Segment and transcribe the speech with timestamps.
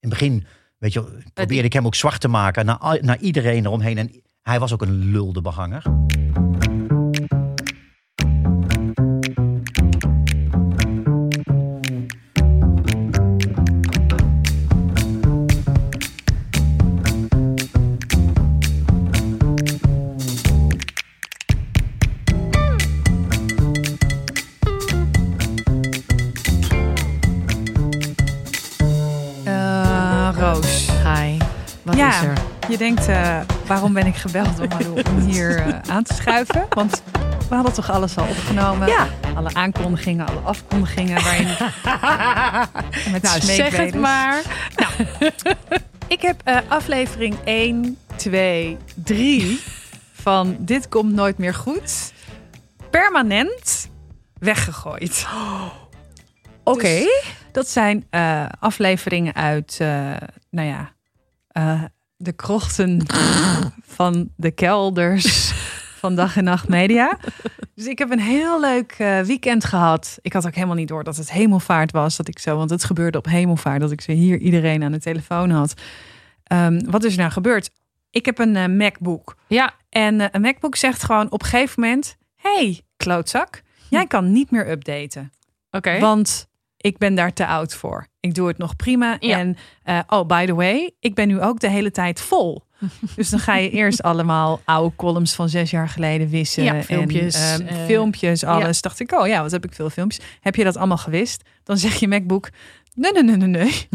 [0.00, 0.46] het begin,
[0.78, 3.98] weet je, probeerde ik hem ook zwart te maken naar, naar iedereen eromheen.
[3.98, 5.82] En hij was ook een lulde behanger.
[33.80, 36.66] Waarom ben ik gebeld om, hier eh, aan te schuiven?
[36.68, 37.02] Want
[37.48, 38.88] we hadden toch alles al opgenomen?
[38.88, 39.08] Ja.
[39.34, 41.22] Alle aankondigingen, alle afkondigingen.
[41.22, 41.46] Waarin
[43.12, 44.42] met Nou, zeg het maar.
[46.08, 49.60] Ik heb eh, aflevering 1, 2, 3
[50.12, 52.12] van Dit komt nooit meer goed.
[52.90, 53.90] Permanent
[54.38, 55.26] weggegooid.
[56.64, 56.98] Oké.
[56.98, 60.16] Dus dat zijn eh, afleveringen uit, eh,
[60.50, 60.92] nou ja,
[62.22, 63.02] de krochten
[63.98, 65.52] van de kelders
[65.98, 67.18] van Dag en Nacht Media.
[67.74, 70.18] Dus ik heb een heel leuk eh, weekend gehad.
[70.22, 72.16] Ik had ook helemaal niet door dat het hemelvaart was.
[72.16, 73.80] Dat ik zo, want het gebeurde op hemelvaart.
[73.80, 75.74] Dat ik zo hier iedereen aan de telefoon had.
[76.44, 77.70] Ehm, wat is er nou gebeurd?
[78.10, 79.36] Ik heb een eh, MacBook.
[79.46, 82.16] Ja, En eh, een MacBook zegt gewoon op een gegeven moment...
[82.36, 85.32] hey, klootzak, jij kan niet meer updaten.
[85.70, 85.98] oké.
[85.98, 86.48] Want
[86.80, 88.06] ik ben daar te oud voor.
[88.20, 89.16] Ik doe het nog prima.
[89.20, 89.38] Ja.
[89.38, 92.68] En eh, oh, by the way, ik ben nu ook de hele tijd vol.
[93.16, 96.62] Dus dan ga je eerst allemaal oude columns van zes jaar geleden wissen.
[96.62, 98.80] Ja, filmpjes, En, ehm, eh, filmpjes, alles.
[98.80, 100.24] Dacht ik, oh ja, wat heb ik veel filmpjes.
[100.40, 101.42] Heb je dat allemaal gewist?
[101.64, 102.50] Dan zeg je MacBook,
[102.94, 103.88] nee, nee, nee, nee, nee.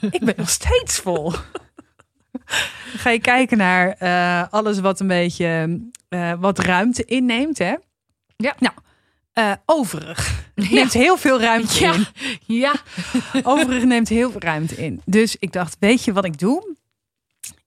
[0.10, 1.30] ik ben nog steeds vol.
[2.30, 5.80] Dan ga je kijken naar eh, alles wat een beetje
[6.38, 7.74] wat ruimte inneemt, hè?
[8.36, 8.54] Ja.
[8.58, 8.74] Nou,
[9.32, 10.44] eh, overig.
[10.70, 11.94] Neemt heel veel ruimte Ja.
[11.94, 12.06] in.
[12.56, 12.74] Ja.
[13.42, 15.00] Overig neemt heel veel ruimte in.
[15.04, 16.76] Dus ik dacht, weet je wat ik doe?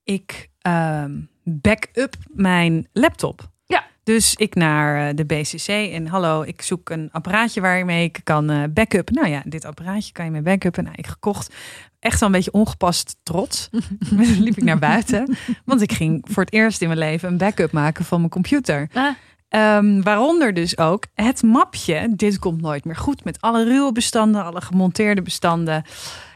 [0.03, 1.11] Ik ehm
[1.44, 3.52] back-up mijn laptop.
[3.66, 3.84] Ja.
[4.03, 8.50] Dus ik naar eh, de BCC en hallo, ik zoek een apparaatje waarmee ik kan
[8.50, 9.09] eh backup.
[9.09, 10.84] Nou ja, dit apparaatje kan je mee backuppen.
[10.84, 11.53] Nou, ik gekocht.
[12.00, 13.69] Echt wel een beetje ongepast trots.
[14.09, 15.35] liep ik naar buiten.
[15.66, 18.90] Want ik ging voor het eerst in mijn leven een backup maken van mijn computer.
[18.94, 19.13] Ah,
[19.53, 22.08] Ehm, waaronder dus ook het mapje.
[22.16, 23.24] Dit komt nooit meer goed.
[23.24, 25.84] Met alle ruwe bestanden, alle gemonteerde bestanden.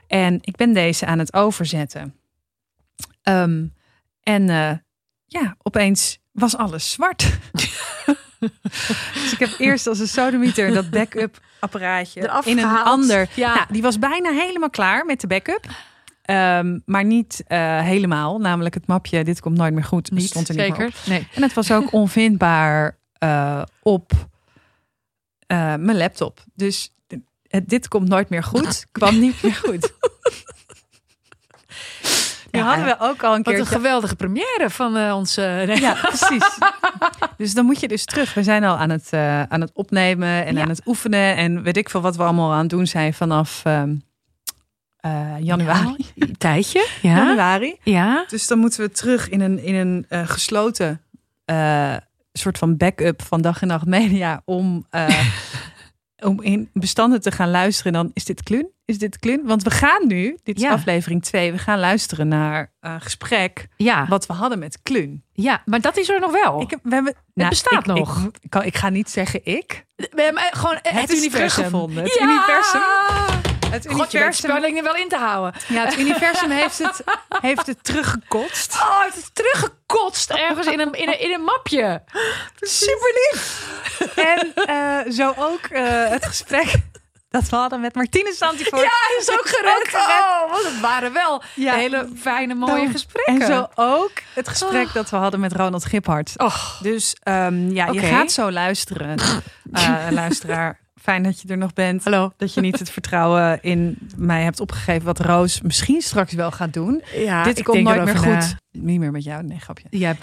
[0.07, 2.15] En ik ben deze aan het overzetten.
[3.21, 3.65] Ehm,
[4.23, 4.71] en eh,
[5.25, 7.21] ja, opeens was alles zwart.
[9.13, 13.29] dus ik heb eerst als een sodemieter dat backup apparaatje in een ander.
[13.33, 13.53] Ja.
[13.53, 15.65] Nou, die was bijna helemaal klaar met de backup.
[16.21, 18.39] Ehm, maar niet eh, helemaal.
[18.39, 20.11] Namelijk het mapje, dit komt nooit meer goed.
[20.11, 20.93] niet stond er niet meer op.
[20.93, 21.09] zeker.
[21.09, 21.27] Nee.
[21.33, 24.11] En het was ook onvindbaar eh, op
[25.47, 26.43] eh, mijn laptop.
[26.53, 26.91] Dus
[27.47, 28.85] het, dit komt nooit meer goed.
[28.91, 29.91] Kwam niet meer goed.
[32.51, 33.61] Ja, hadden we ook al een Wat keer.
[33.61, 35.41] een geweldige première van eh, onze...
[35.79, 36.57] Ja, precies.
[37.37, 38.33] dus dan moet je dus terug.
[38.33, 39.13] We zijn al aan het,
[39.49, 40.61] aan het opnemen en Ja.
[40.61, 41.35] aan het oefenen.
[41.35, 43.95] En weet ik veel wat we allemaal aan het doen zijn vanaf ehm,
[44.97, 45.95] eh, januari.
[46.15, 46.87] Ja, een tijdje.
[47.01, 47.15] Ja.
[47.15, 47.77] januari.
[47.83, 48.25] Ja.
[48.27, 51.01] Dus dan moeten we terug in een, in een gesloten
[52.37, 55.27] soort van backup van dag en nacht media om, eh,
[56.29, 57.93] om in bestanden te gaan luisteren.
[57.93, 58.69] En dan is dit klun?
[58.85, 59.41] Is dit klun?
[59.45, 60.71] Want we gaan nu, dit is Ja.
[60.71, 64.05] aflevering 2, we gaan luisteren naar een gesprek Ja.
[64.07, 65.23] wat we hadden met klun.
[65.33, 66.61] ja, maar dat is er nog wel.
[66.61, 68.23] Ik heb, we hebben, nou, bestaat ik- nog.
[68.25, 69.85] Ik, ik, kan, ik ga niet zeggen ik.
[69.95, 71.31] We hebben eh, gewoon het, Het universum.
[71.31, 72.03] teruggevonden.
[72.03, 72.23] Het ja!
[72.25, 72.81] universum.
[73.69, 75.61] Het God, je universum, spelling er wel in te houden.
[75.67, 77.03] ja, het universum heeft, het,
[77.41, 78.73] heeft het teruggekotst.
[78.73, 82.03] Oh, het is teruggekotst ergens in een, in een, in een mapje.
[82.59, 83.65] Super lief.
[84.15, 86.73] En eh, zo ook eh, het gesprek
[87.29, 88.81] dat we hadden met Martine Santivoort.
[88.81, 89.93] Ja, is ook gered.
[89.93, 91.73] Oh, want het waren wel Ja.
[91.73, 93.41] hele fijne, mooie Nou, gesprekken.
[93.41, 96.33] En zo ook het gesprek dat we hadden met Ronald Giphart.
[96.37, 99.17] Och, Dus ehm, ja, je gaat zo luisteren,
[99.73, 100.79] eh, luisteraar.
[101.07, 102.03] Fijn dat je er nog bent.
[102.03, 102.31] hallo.
[102.37, 105.05] Dat je niet het vertrouwen in mij hebt opgegeven.
[105.05, 107.03] Wat Roos misschien straks wel gaat doen.
[107.15, 108.55] Ja, Dit komt nooit meer goed.
[108.71, 109.43] Niet meer met jou.
[109.43, 109.87] Nee, grapje.
[109.89, 110.15] Ja,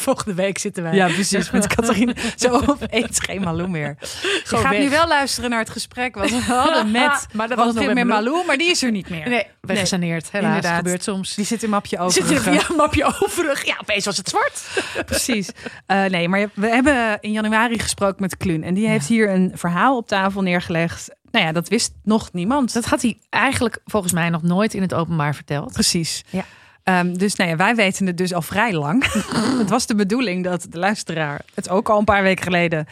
[0.00, 0.94] volgende week zitten wij.
[0.94, 1.50] Ja, precies.
[1.50, 2.16] Met Catharine.
[2.36, 3.96] Zo opeens geen Malou meer.
[4.00, 7.74] Je gaat nu wel luisteren naar het gesprek wat we hadden met, Maar dat was
[7.74, 8.46] nog met Malou.
[8.46, 9.28] Maar die is er niet meer.
[9.28, 10.30] Nee, weggesaneerd.
[10.30, 10.76] Helaas, Inderdaad.
[10.76, 11.34] gebeurt soms.
[11.34, 12.26] Die zit in mapje over.
[12.26, 13.64] Zit ja, een mapje overig.
[13.64, 14.62] Ja, opeens was het zwart.
[15.06, 15.50] Precies.
[15.86, 18.62] Eh, nee, maar we hebben in januari gesproken met Kluun.
[18.62, 21.08] En die heeft hier een verhaal op tafel neergelegd.
[21.30, 22.72] Nou ja, dat wist nog niemand.
[22.72, 25.72] Dat had hij eigenlijk volgens mij nog nooit in het openbaar verteld.
[25.72, 26.24] Precies.
[26.30, 26.44] Ja.
[26.82, 29.04] Ehm, dus nou ja, wij weten het dus al vrij lang.
[29.62, 32.86] het was de bedoeling dat de luisteraar het ook al een paar weken geleden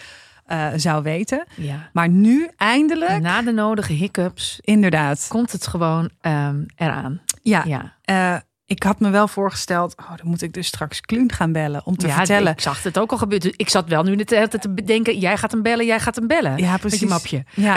[0.47, 1.45] eh, zou weten.
[1.55, 1.89] Ja.
[1.93, 5.27] Maar nu eindelijk, Na de nodige hiccups inderdaad.
[5.29, 7.21] komt het gewoon ehm, eraan.
[7.43, 7.95] Ja, Ja.
[8.05, 11.87] eh, ik had me wel voorgesteld, oh, dan moet ik dus straks Kluun gaan bellen
[11.87, 12.53] om te ja, vertellen.
[12.53, 13.49] Ik zag het ook al gebeuren.
[13.49, 16.01] Dus Ik zat wel nu de hele tijd te bedenken, jij gaat hem bellen, jij
[16.01, 16.57] gaat hem bellen.
[16.59, 17.01] Ja, Met precies.
[17.01, 17.45] je mapje.
[17.55, 17.77] Ja,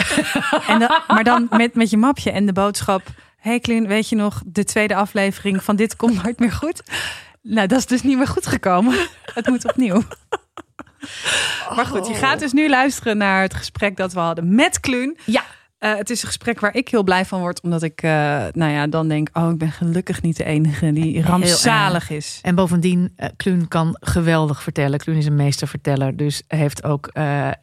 [0.67, 3.01] en dan, maar dan met, met je mapje en de boodschap.
[3.41, 6.81] Hey Kluun, weet je nog de tweede aflevering van Dit komt nooit meer goed?
[7.41, 9.07] Nou, dat is dus niet meer goed gekomen.
[9.33, 10.01] Het moet opnieuw.
[11.75, 15.17] Maar goed, je gaat dus nu luisteren naar het gesprek dat we hadden met Kluun.
[15.25, 15.43] Ja.
[15.81, 18.11] Eh, het is een gesprek waar ik heel blij van word, omdat ik, eh,
[18.51, 22.39] nou ja, dan denk, oh, ik ben gelukkig niet de enige die rampzalig is.
[22.41, 24.99] En bovendien, eh Kluun kan geweldig vertellen.
[24.99, 26.17] Kluun is een meesterverteller.
[26.17, 27.09] Dus heeft ook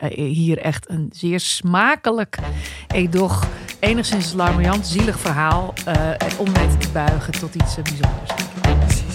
[0.09, 2.39] hier echt een zeer smakelijk,
[2.95, 3.47] edoch,
[3.81, 5.75] enigszins larmoyant, zielig verhaal.
[5.85, 8.31] eh, om weten te buigen tot iets bijzonders.
[8.87, 9.15] Precies.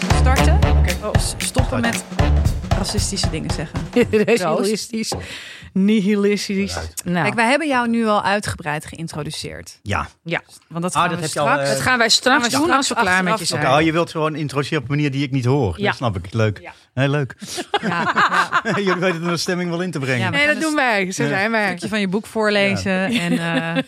[0.00, 0.58] We starten.
[1.02, 2.04] Oh, s- stoppen met
[2.78, 3.78] racistische dingen zeggen.
[4.24, 5.12] Realistisch,
[5.72, 6.76] nihilistisch.
[7.04, 9.78] Nou, Kijk, wij hebben jou nu al uitgebreid geïntroduceerd.
[9.82, 10.08] Ja.
[10.22, 10.42] ja.
[10.68, 11.62] Want dat Ah, gaan dat we je al, straks.
[11.68, 13.66] eh, Dat gaan wij straks gaan we doen straks als we klaar met je zijn.
[13.68, 15.74] Oh, je wilt gewoon introduceren op een manier die ik niet hoor.
[15.80, 15.86] Ja.
[15.86, 16.32] Dat snap ik.
[16.32, 16.58] Leuk.
[16.62, 16.72] Ja.
[16.94, 17.34] Heel leuk.
[17.80, 18.14] Ja,
[18.62, 18.76] ja.
[18.76, 20.20] Jullie weten er de stemming wel in te brengen.
[20.20, 21.12] Ja, Nee, dat doen wij.
[21.12, 21.28] Zo Ja.
[21.28, 21.66] zijn Een wij.
[21.68, 22.92] stukje van je boek voorlezen.
[23.20, 23.82] En, eh,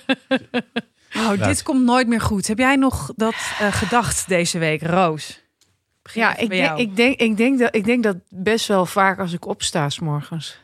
[1.30, 2.46] oh, dit komt nooit meer goed.
[2.46, 5.40] Heb jij nog dat eh, gedacht deze week, Roos?
[6.14, 6.80] Ja, ik bij denk, jou.
[6.80, 9.98] ik, denk, ik, denk dat, ik denk dat best wel vaak als ik opsta 's
[9.98, 10.58] morgens.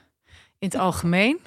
[0.59, 1.41] In het algemeen.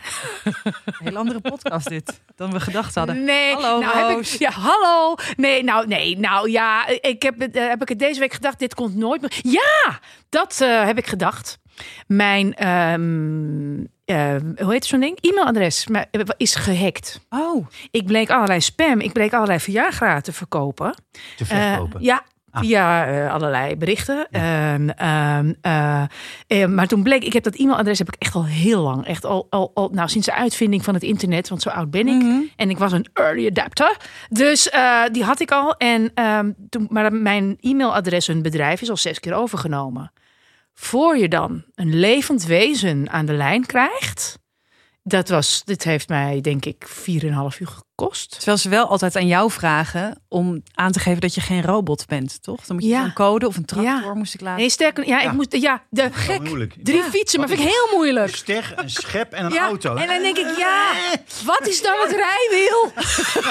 [0.44, 0.54] Een
[1.04, 3.24] heel andere podcast dit dan we gedacht hadden.
[3.24, 5.16] Nee, Hallo, nou heb ik, ja, hallo.
[5.36, 8.76] Nee, nou, nee, nou ja, ik heb, eh, heb ik het deze week gedacht, dit
[8.76, 9.40] komt nooit meer.
[9.42, 10.00] Ja,
[10.30, 11.60] dat eh, heb ik gedacht.
[12.08, 15.18] Mijn, ehm, eh, hoe heet zo'n ding?
[15.22, 15.88] E-mailadres
[16.38, 17.20] is gehackt.
[17.30, 20.96] Oh, Ik bleek allerlei spam, ik bleek allerlei Viagra te verkopen.
[21.38, 22.02] Te verkopen.
[22.02, 22.62] ja, Ah.
[22.62, 24.28] via eh, allerlei berichten.
[24.32, 24.90] Ehm,
[25.62, 26.02] eh,
[26.48, 29.06] eh, maar toen bleek, ik heb dat e-mailadres heb ik echt al heel lang.
[29.06, 32.08] Echt al, al, al nou, sinds de uitvinding van het internet, want zo oud ben
[32.08, 32.24] ik.
[32.24, 32.42] Mhm.
[32.56, 33.98] En ik was een early adapter.
[34.30, 34.72] Dus
[35.12, 35.76] die had ik al.
[35.76, 40.12] En, ehm, toen, maar mijn e-mailadres, hun bedrijf, is al zes keer overgenomen.
[40.74, 44.40] Voor je dan een levend wezen aan de lijn krijgt.
[45.04, 48.32] Dat was, dit heeft mij denk ik 4,5 uur gekost.
[48.32, 52.06] Terwijl ze wel altijd aan jou vragen om aan te geven dat je geen robot
[52.08, 52.66] bent, toch?
[52.66, 53.04] Dan moet je Ja.
[53.04, 54.14] een code of een tractor Ja.
[54.14, 54.60] moest ik laten.
[54.60, 55.28] Nee, sterker, ja, Ja.
[55.30, 56.42] ik moest, ja, de Dat is gek.
[56.42, 56.74] moeilijk.
[56.84, 58.32] Drie fietsen, maar vind ik heel moeilijk.
[58.32, 59.96] Een ster, een schep en een Ja, auto.
[59.96, 60.92] en dan denk ik, ja,
[61.46, 62.92] wat is dan het rijwiel?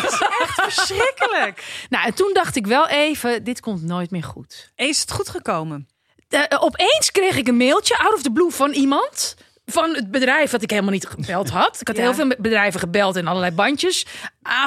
[0.68, 1.86] Verschrikkelijk.
[1.88, 4.72] Nou, en toen dacht ik wel even, dit komt nooit meer goed.
[4.76, 5.88] Is het goed gekomen?
[6.28, 9.36] Eh, opeens kreeg ik een mailtje out of the blue van iemand.
[9.70, 11.80] Van het bedrijf dat ik helemaal niet gebeld had.
[11.80, 12.02] Ik had Ja.
[12.02, 14.06] heel veel bedrijven gebeld en allerlei bandjes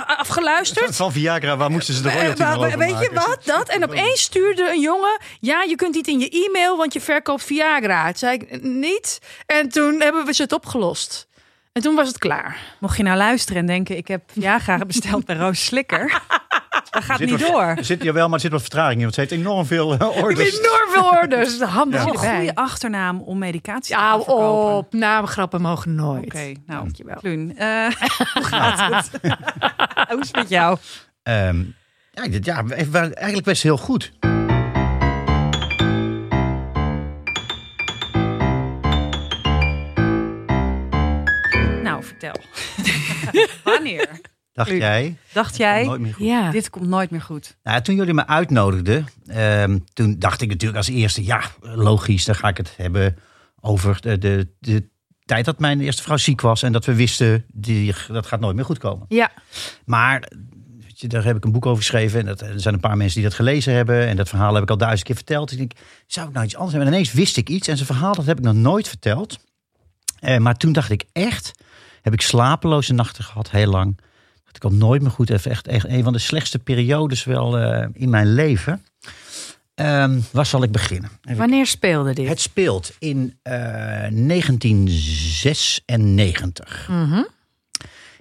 [0.06, 0.95] afgeluisterd.
[0.95, 3.38] Van Viagra, waar moesten ze de royalty Eh, maar- over weet je wat?
[3.45, 3.69] Dat.
[3.69, 5.19] En opeens stuurde een jongen.
[5.39, 8.06] Ja, je kunt niet in je e-mail, want je verkoopt Viagra.
[8.06, 9.19] Toen zei ik niet.
[9.45, 11.27] En toen hebben we ze het opgelost.
[11.74, 12.57] En toen was het klaar.
[12.80, 16.21] Mocht je nou luisteren en denken, ik heb Viagra besteld bij Roos Slikker.
[16.92, 17.62] Dat gaat Zit niet wat- door.
[17.64, 19.02] Er zit hier wel, maar er zit wat vertraging in.
[19.02, 20.60] Want ze heeft enorm veel eh, orders.
[20.60, 21.58] Enorm veel orders.
[21.58, 21.80] De Ja.
[21.82, 22.02] Erbij.
[22.38, 24.76] goede achternaam om medicatie te Ja, gaan verkopen.
[24.78, 24.94] op.
[24.94, 26.26] Naamgrappen mogen nooit.
[26.26, 27.16] Oké, nou, Dankjewel.
[27.16, 27.58] Kluun.
[27.58, 27.68] eh,
[28.34, 29.10] hoe gaat het?
[30.10, 30.78] hoe is het met jou?
[31.24, 31.64] Ehm,
[32.12, 34.12] ja, dit- ja, eigenlijk best heel goed.
[41.84, 42.36] Nou, vertel.
[43.64, 44.08] Wanneer?
[44.53, 44.79] Dacht Luc.
[44.79, 45.17] jij?
[45.34, 46.25] Dacht jij, Nooit meer goed.
[46.25, 46.51] Ja.
[46.51, 47.58] dit komt nooit meer goed?
[47.63, 52.36] Nou, toen jullie me uitnodigden, ehm, toen dacht ik natuurlijk als eerste, ja, logisch, dan
[52.36, 53.17] ga ik het hebben
[53.60, 54.89] over de, de, de
[55.25, 58.55] tijd dat mijn eerste vrouw ziek was en dat we wisten, die, dat gaat nooit
[58.55, 59.05] meer goed komen.
[59.08, 59.31] Ja.
[59.86, 60.31] Maar
[60.79, 62.98] weet je, daar heb ik een boek over geschreven en dat, er zijn een paar
[62.98, 65.50] mensen die dat gelezen hebben en dat verhaal heb ik al duizend keer verteld.
[65.50, 66.91] Dus ik denk, zou ik nou iets anders hebben?
[66.91, 69.39] En ineens wist ik iets en zijn verhaal, dat heb ik nog nooit verteld.
[70.20, 71.51] Eh, maar toen dacht ik echt,
[72.01, 74.00] heb ik slapeloze nachten gehad, heel lang.
[74.55, 77.88] Ik al nooit meer goed even echt, echt een van de slechtste periodes wel eh,
[77.93, 78.86] in mijn leven.
[79.75, 81.10] Ehm, waar zal ik beginnen?
[81.24, 82.27] Even Wanneer speelde dit?
[82.27, 83.53] het speelt in eh,
[84.12, 86.88] 1996.
[86.89, 87.24] Mhm.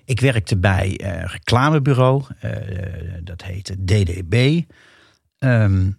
[0.05, 2.25] Ik werkte bij eh, een reclamebureau.
[2.41, 2.51] eh,
[3.23, 4.61] dat heette DDB.
[5.39, 5.91] Ehm,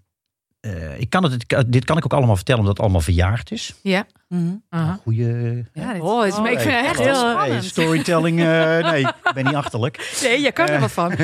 [0.62, 3.74] eh, ik kan het, dit kan ik ook allemaal vertellen omdat het allemaal verjaard is.
[3.82, 4.06] Ja.
[4.28, 4.52] Mhm.
[4.70, 5.00] Aha.
[5.04, 5.56] Goeie...
[5.74, 7.38] Ja, dit- Oh, het is, maar ik vind het echt heel...
[7.38, 9.98] hey, storytelling, eh, nee, ik ben niet achterlijk.
[10.24, 11.12] Nee, je kan er wel van.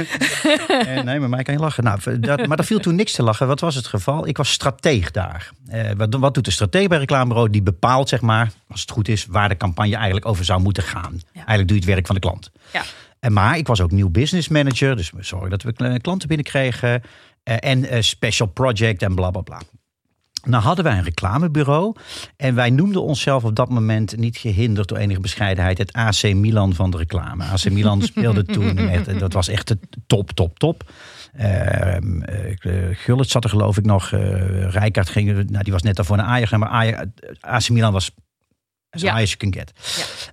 [0.67, 1.84] Eh, nee, met mij kan je lachen.
[1.84, 3.48] Nou, dat, maar er viel toen niks te lachen.
[3.48, 4.27] Wat was het geval?
[4.27, 5.50] Ik was strateeg daar.
[5.67, 7.50] Eh, wat, wat doet de strateeg bij een reclamebureau?
[7.50, 10.84] Die bepaalt, zeg maar, als het goed is, waar de campagne eigenlijk over zou moeten
[10.84, 11.20] gaan.
[11.34, 12.51] Eigenlijk doe je het werk van de klant.
[12.74, 12.82] Ja.
[13.20, 14.96] En maar ik was ook nieuw business manager.
[14.96, 17.01] Dus we zorgen dat we kl- klanten binnenkregen.
[17.47, 19.61] Eh, en eh, special project en bla bla bla.
[20.43, 21.95] Nou hadden wij een reclamebureau
[22.37, 26.73] en wij noemden onszelf op dat moment niet gehinderd door enige bescheidenheid het AC Milan
[26.73, 27.43] van de reclame.
[27.43, 30.91] AC Milan speelde toen echt, dat was echt de top, top, top.
[31.41, 31.97] Uh,
[32.91, 34.11] Gullit zat er geloof ik nog.
[34.11, 37.05] Uh, Rijkaard ging, nou, die was net daarvoor naar Ajax, maar Ajax,
[37.39, 38.11] AC Milan was
[38.89, 39.12] as Ja.
[39.12, 39.72] high as you can get.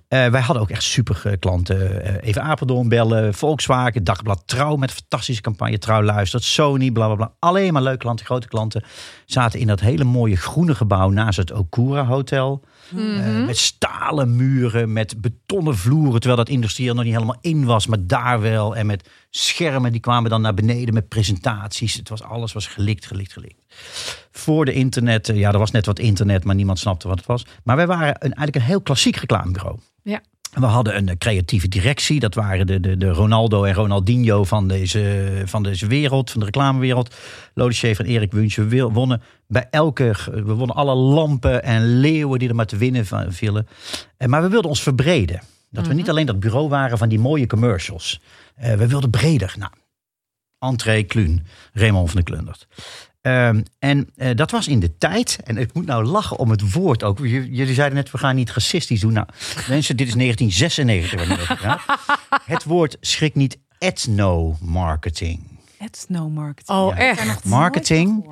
[0.07, 0.25] Ja.
[0.25, 2.03] Eh, wij hadden ook echt super klanten.
[2.03, 5.77] Eh, even Apeldoorn bellen, Volkswagen, Dagblad Trouw met een fantastische campagne.
[5.77, 7.33] Trouw luistert, Sony, bla bla bla.
[7.39, 8.83] Alleen maar leuke klanten, grote klanten.
[9.25, 12.63] Zaten in dat hele mooie groene gebouw naast het Okura Hotel.
[12.95, 16.19] Eh, met stalen muren, met betonnen vloeren.
[16.19, 18.75] Terwijl dat industrie er nog niet helemaal in was, maar daar wel.
[18.75, 21.93] En met schermen, die kwamen dan naar beneden met presentaties.
[21.93, 23.63] Het was alles was gelikt, gelikt, gelikt.
[24.31, 27.25] Voor de internet, eh, ja, er was net wat internet, maar niemand snapte wat het
[27.27, 27.45] was.
[27.63, 29.77] Maar wij waren een, eigenlijk een heel klassiek reclamebureau.
[30.03, 30.21] Ja.
[30.53, 32.19] We hadden een eh, creatieve directie.
[32.19, 36.45] Dat waren de, de, de Ronaldo en Ronaldinho van deze, van deze wereld, van de
[36.45, 37.15] reclamewereld.
[37.53, 42.49] Lode Schaefer en Erik wil- wonnen bij elke, we wonnen alle lampen en leeuwen die
[42.49, 43.67] er maar te winnen van- vielen.
[44.17, 45.41] Eh, Maar we wilden ons verbreden.
[45.71, 48.21] Dat we niet alleen dat bureau waren van die mooie commercials.
[48.55, 49.55] Eh, we wilden breder.
[49.57, 49.71] Nou,
[50.59, 52.67] entree Kluun, Raymond van de Klundert.
[53.25, 56.71] Ehm, en eh, dat was in de tijd, en ik moet nou lachen om het
[56.71, 57.19] woord ook.
[57.19, 59.13] J- Jullie zeiden net, we gaan niet racistisch doen.
[59.13, 59.27] Nou,
[59.67, 61.81] mensen, dit is 1996 waar het over gaat.
[62.45, 65.54] Het woord schrik niet ethno-marketing.
[65.79, 66.77] Ethno marketing.
[66.77, 67.45] Oh, Ik heb echt?
[67.45, 68.25] Marketing?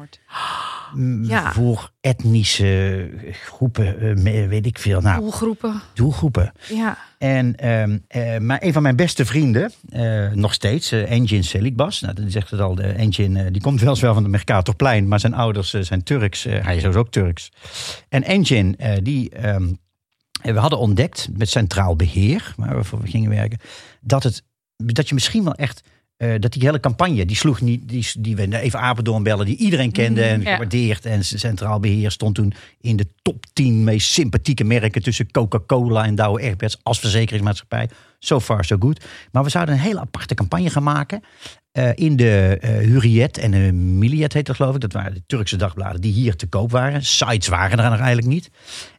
[1.21, 1.51] Ja.
[1.53, 5.01] Voor etnische groepen, eh, weet ik veel.
[5.01, 5.81] Nou, Doelgroepen.
[5.93, 6.51] doelgroepen.
[6.69, 6.97] Ja.
[7.17, 12.01] En ehm, eh, maar een van mijn beste vrienden, eh, nog steeds, eh, Engin Selikbas.
[12.01, 15.33] Nou, dat zegt het al, de Engin, die komt weliswaar van de Mercatorplein, maar zijn
[15.33, 16.45] ouders zijn Turks.
[16.45, 17.49] Eh, hij is ook Turks.
[18.09, 19.73] En Engin, eh, die ehm,
[20.41, 23.59] eh, we hadden ontdekt met centraal beheer, waar we voor gingen werken,
[24.01, 24.43] dat, het,
[24.77, 25.81] dat je misschien wel echt.
[26.17, 29.57] Eh, dat die hele campagne, die sloeg niet, die, die we even Apeldoorn bellen, die
[29.57, 30.51] iedereen kende en ja.
[30.51, 31.05] gewaardeerd.
[31.05, 36.15] En Centraal Beheer stond toen in de top 10 meest sympathieke merken tussen Coca-Cola en
[36.15, 37.89] Douwe Egberts als verzekeringsmaatschappij.
[38.19, 39.05] So far, so good.
[39.31, 41.23] Maar we zouden een hele aparte campagne gaan maken.
[41.71, 44.81] eh, in de Hurriyet en de Milliyet heet dat geloof ik.
[44.81, 47.03] Dat waren de Turkse dagbladen die hier te koop waren.
[47.03, 48.49] Sites waren er nog eigenlijk niet.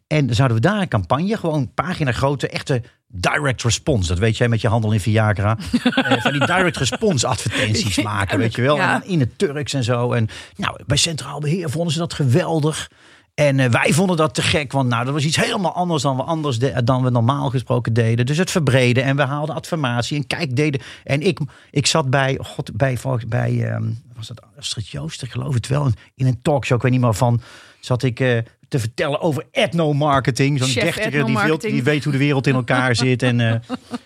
[0.07, 2.83] En zouden we daar een campagne, gewoon pagina grote, echte
[3.17, 4.09] direct response.
[4.09, 5.59] Dat weet jij met je handel in Viagra.
[5.83, 8.77] eh, van die direct response advertenties maken, weet je wel.
[8.77, 8.95] Ja.
[8.95, 10.13] En dan in het Turks en zo.
[10.13, 12.91] En nou, bij Centraal Beheer vonden ze dat geweldig.
[13.35, 16.17] En eh, wij vonden dat te gek, want nou, dat was iets helemaal anders dan
[16.17, 18.27] we, anders de- dan we normaal gesproken deden.
[18.27, 20.81] Dus het verbreden en we haalden affirmatie en kijk deden.
[21.05, 21.41] En ik,
[21.71, 23.85] ik zat bij, god, bij, bij ehm,
[24.17, 27.41] was dat Astrid geloof het wel, in een talkshow, ik weet niet meer van,
[27.81, 28.39] zat ik eh,
[28.75, 30.59] te vertellen over ethno-marketing.
[30.59, 33.23] Zo'n dertiger die, veel- die weet hoe de wereld in elkaar zit.
[33.23, 33.61] En, eh,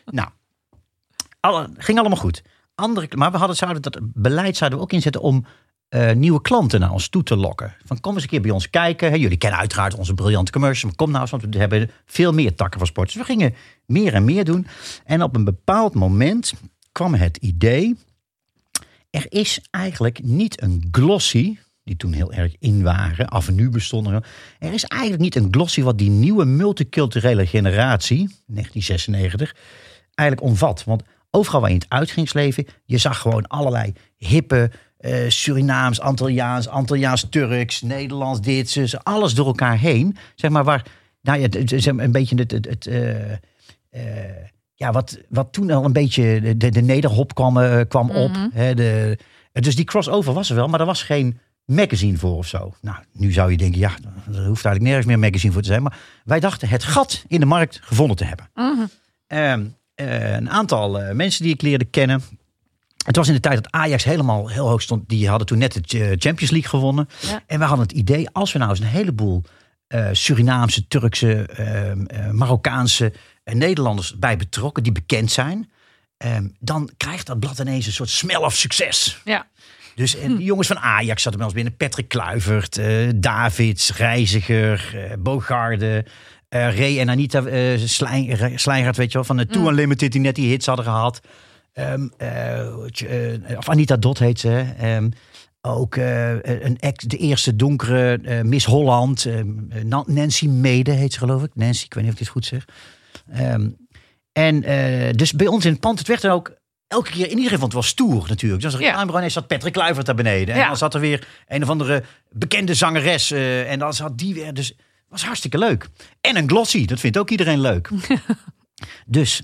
[0.04, 0.28] nou,
[1.40, 2.42] alle, ging allemaal goed.
[2.74, 5.44] Andere, maar we hadden, zouden dat beleid zouden we ook inzetten om
[5.88, 7.74] eh, nieuwe klanten naar ons toe te lokken.
[7.84, 9.20] Van kom eens een keer bij ons kijken.
[9.20, 10.84] Jullie kennen uiteraard onze briljante commercials.
[10.84, 13.06] Maar kom nou eens, want we hebben veel meer takken van sport.
[13.06, 13.54] Dus we gingen
[13.86, 14.66] meer en meer doen.
[15.04, 16.52] En op een bepaald moment
[16.92, 17.96] kwam het idee.
[19.10, 21.56] Er is eigenlijk niet een glossy,
[21.88, 24.24] die toen heel erg in waren, Avenue bestonden.
[24.58, 29.56] Er is eigenlijk niet een glossy wat die nieuwe multiculturele generatie, 1996,
[30.14, 30.84] eigenlijk omvat.
[30.84, 36.68] Want overal waar je in het uitgingsleven, je zag gewoon allerlei hippe, eh, Surinaams, Antilliaans,
[36.68, 40.16] Antilliaans, Turks, Nederlands, dit, zus, alles door elkaar heen.
[40.34, 40.86] Zeg maar waar,
[41.22, 43.32] nou ja, zeg maar een beetje het, het, het eh,
[43.90, 48.30] eh, ja, wat, wat toen al een beetje de, de nederhop kwam, kwam op.
[48.52, 49.18] Hè, de,
[49.52, 51.38] dus die crossover was er wel, maar er was geen
[51.68, 52.74] magazine voor of zo.
[52.80, 53.90] Nou, nu zou je denken, ja,
[54.26, 55.82] er hoeft eigenlijk nergens meer magazine voor te zijn.
[55.82, 58.50] Maar wij dachten het gat in de markt gevonden te hebben.
[59.26, 62.22] Ehm, eh, een aantal eh, mensen die ik leerde kennen.
[63.04, 65.08] Het was in de tijd dat Ajax helemaal heel hoog stond.
[65.08, 67.08] Die hadden toen net de eh, Champions League gewonnen.
[67.20, 67.42] Ja.
[67.46, 69.42] En we hadden het idee, als we nou eens een heleboel
[70.12, 73.12] Surinaamse, Turkse, ehm, eh, Marokkaanse
[73.44, 75.70] en Nederlanders bij betrokken, die bekend zijn.
[76.16, 79.20] ehm, dan krijgt dat blad ineens een soort smell of succes.
[79.24, 79.46] Ja.
[79.98, 81.76] Dus en die jongens van Ajax zaten bij ons binnen.
[81.76, 86.04] Patrick Kluivert, eh, Davids, Reiziger, eh, Bogarde,
[86.48, 87.42] eh Ray en Anita
[88.56, 91.20] Slijngaard, weet je wel, van de Two Unlimited die net die hits hadden gehad.
[91.72, 94.64] Ehm, eh, eh, of Anita Dot heet ze.
[94.78, 95.10] Ehm,
[95.60, 99.24] ook een ex, de eerste donkere Miss Holland.
[99.24, 101.50] ehm, Na- Nancy Mede heet ze geloof ik.
[101.54, 102.64] Nancy, ik weet niet of ik dit goed zeg.
[104.32, 104.60] En
[105.16, 106.56] dus bij ons in het pand, het werd er ook
[106.88, 108.62] elke keer, in ieder geval, het was stoer natuurlijk.
[108.62, 109.02] Dus als er Ja.
[109.02, 110.54] ineens zat Patrick Kluivert daar beneden.
[110.54, 110.66] En Ja.
[110.66, 113.30] dan zat er weer een of andere bekende zangeres.
[113.30, 114.54] eh, en dan zat die weer.
[114.54, 114.76] Dus het
[115.08, 115.88] was hartstikke leuk.
[116.20, 117.88] En een glossy, dat vindt ook iedereen leuk.
[119.06, 119.42] dus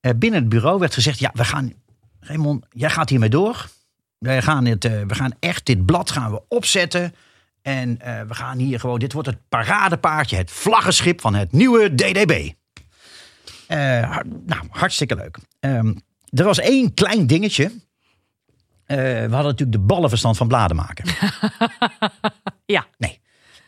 [0.00, 1.72] eh, binnen het bureau werd gezegd, ja, we gaan,
[2.20, 3.66] Raymond, jij gaat hiermee door.
[4.18, 7.14] Wij gaan het, eh, we gaan echt dit blad gaan we opzetten.
[7.62, 7.98] En
[8.28, 12.50] we gaan hier gewoon, dit wordt het paradepaardje, het vlaggenschip van het nieuwe DDB.
[14.46, 15.38] Nou, hartstikke leuk.
[15.60, 15.92] Ehm,
[16.34, 17.64] er was één klein dingetje.
[18.84, 21.04] Eh, we hadden natuurlijk de ballenverstand van bladen maken.
[22.66, 22.86] Ja.
[22.98, 23.20] Nee.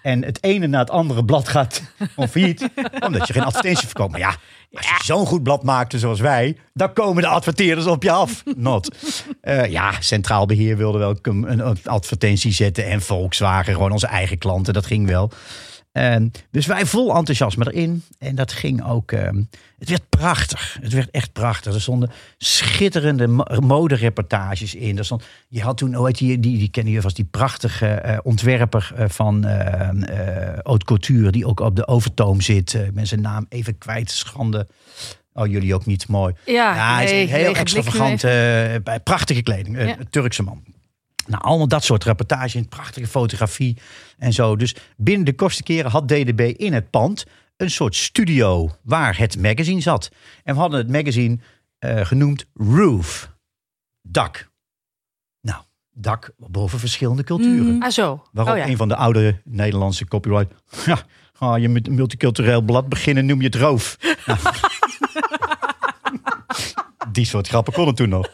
[0.02, 1.82] En het ene na het andere blad gaat
[2.30, 2.68] failliet,
[3.06, 4.10] omdat je geen advertentie verkoopt.
[4.10, 4.36] Maar ja,
[4.70, 8.42] als je zo'n goed blad maakte zoals wij, dan komen de adverteerders op je af.
[8.56, 8.96] Not.
[9.40, 14.38] Eh, ja, Centraal Beheer wilde wel een, een advertentie zetten en Volkswagen, gewoon onze eigen
[14.38, 15.30] klanten, dat ging wel.
[15.96, 18.02] Ehm, dus wij vol enthousiasme erin.
[18.18, 19.12] En dat ging ook.
[19.12, 19.42] ehm,
[19.78, 20.78] het werd prachtig.
[20.80, 21.74] Het werd echt prachtig.
[21.74, 24.98] Er stonden schitterende mo- modereportages in.
[24.98, 28.18] Er stond, je had toen, heet die, die, die kennen je vast, die prachtige eh,
[28.22, 29.88] ontwerper eh, van eh
[30.62, 32.74] Haute Couture, die ook op de overtoom zit.
[32.74, 34.66] Ik ben zijn naam even kwijt, schande.
[35.32, 36.34] Oh, jullie ook niet mooi.
[36.46, 38.20] Ja, Ja, hij is nee, heel nee, extravagant,
[38.84, 39.78] bij prachtige kleding.
[39.78, 39.98] Ja.
[39.98, 40.62] een Turkse man.
[41.26, 43.76] Nou, allemaal dat soort reportages, prachtige fotografie
[44.18, 44.56] en zo.
[44.56, 49.40] Dus binnen de kortste keren had DDB in het pand een soort studio waar het
[49.40, 50.10] magazine zat.
[50.44, 51.38] En we hadden het magazine
[51.78, 53.34] eh, genoemd Roof.
[54.02, 54.50] Dak.
[55.40, 57.74] Nou, dak boven verschillende culturen.
[57.74, 57.82] Mhm.
[57.82, 58.22] Ah, zo.
[58.32, 58.66] Waarop oh, ja.
[58.66, 60.54] een van de oudere Nederlandse copyright.
[60.86, 60.98] Ja,
[61.32, 63.96] ga je met een multicultureel blad beginnen, noem je het roof.
[64.26, 64.38] Nou.
[67.12, 68.28] Die soort grappen konden toen nog.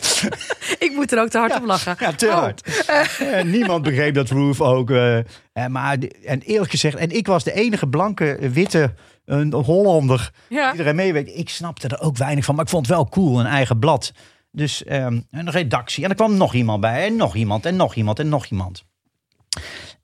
[1.02, 1.97] Moet er ook te hard op lachen.
[1.99, 2.32] Ja, te Oh.
[2.35, 2.87] hard.
[3.18, 4.90] En niemand begreep dat roof ook.
[4.90, 5.25] eh, eh,
[5.68, 8.94] maar, die- en eerlijk gezegd, en ik was de enige blanke, eh, witte
[9.25, 10.30] een Hollander.
[10.49, 10.71] Ja.
[10.73, 11.32] Iedereen meewerkte.
[11.35, 14.12] Ik snapte er ook weinig van, maar ik vond het wel cool, een eigen blad.
[14.50, 16.04] Dus ehm, een redactie.
[16.04, 17.06] En er kwam nog iemand bij.
[17.06, 17.66] En nog iemand.
[17.66, 18.18] En nog iemand.
[18.18, 18.85] En nog iemand.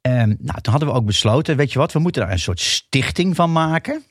[0.01, 2.61] Ehm, nou, toen hadden we ook besloten, weet je wat, we moeten daar een soort
[2.61, 4.03] stichting van maken.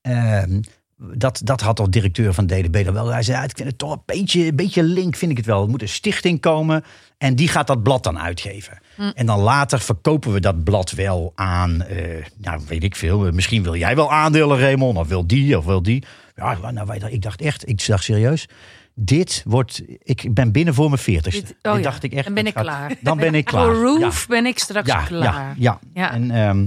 [0.00, 0.60] Ehm,
[0.96, 3.06] dat, dat had al directeur van DDB dan wel.
[3.06, 5.46] Hij zei, ja, ik vind het toch een beetje, een beetje link, vind ik het
[5.46, 5.62] wel.
[5.62, 6.84] Er moet een stichting komen
[7.18, 8.78] en die gaat dat blad dan uitgeven.
[9.14, 13.32] En dan later verkopen we dat blad wel aan, eh, nou weet ik veel.
[13.32, 16.04] Misschien wil jij wel aandelen, Raymond, of wil die, of wil die.
[16.34, 18.48] Ja, nou, wij, ik dacht echt, ik dacht serieus,
[18.94, 21.56] dit wordt, ik ben binnen voor mijn veertigste.
[21.62, 22.24] Oh ja, dacht ik echt.
[22.24, 22.94] dan ben ik gaat- klaar.
[23.00, 23.64] Dan ben ik klaar.
[23.64, 25.12] Voor Roof Ja ben ik straks klaar.
[25.12, 25.78] Ja, ja.
[25.94, 26.12] Ja.
[26.12, 26.66] En ehm,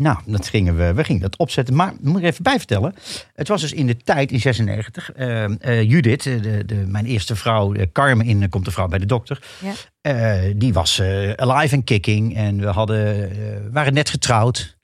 [0.00, 1.74] nou, dat gingen we, we gingen dat opzetten.
[1.74, 2.94] Maar moet ik er even bij vertellen.
[3.34, 7.06] Het was dus in de tijd, in 96, ehm, eh, Judith, eh, de, de, mijn
[7.06, 9.42] eerste vrouw, eh, Carmen in eh, Komt de Vrouw bij de Dokter.
[9.60, 9.72] Ja.
[10.00, 12.36] eh, die was eh, alive and kicking.
[12.36, 13.36] En we hadden, eh,
[13.72, 14.78] waren net getrouwd.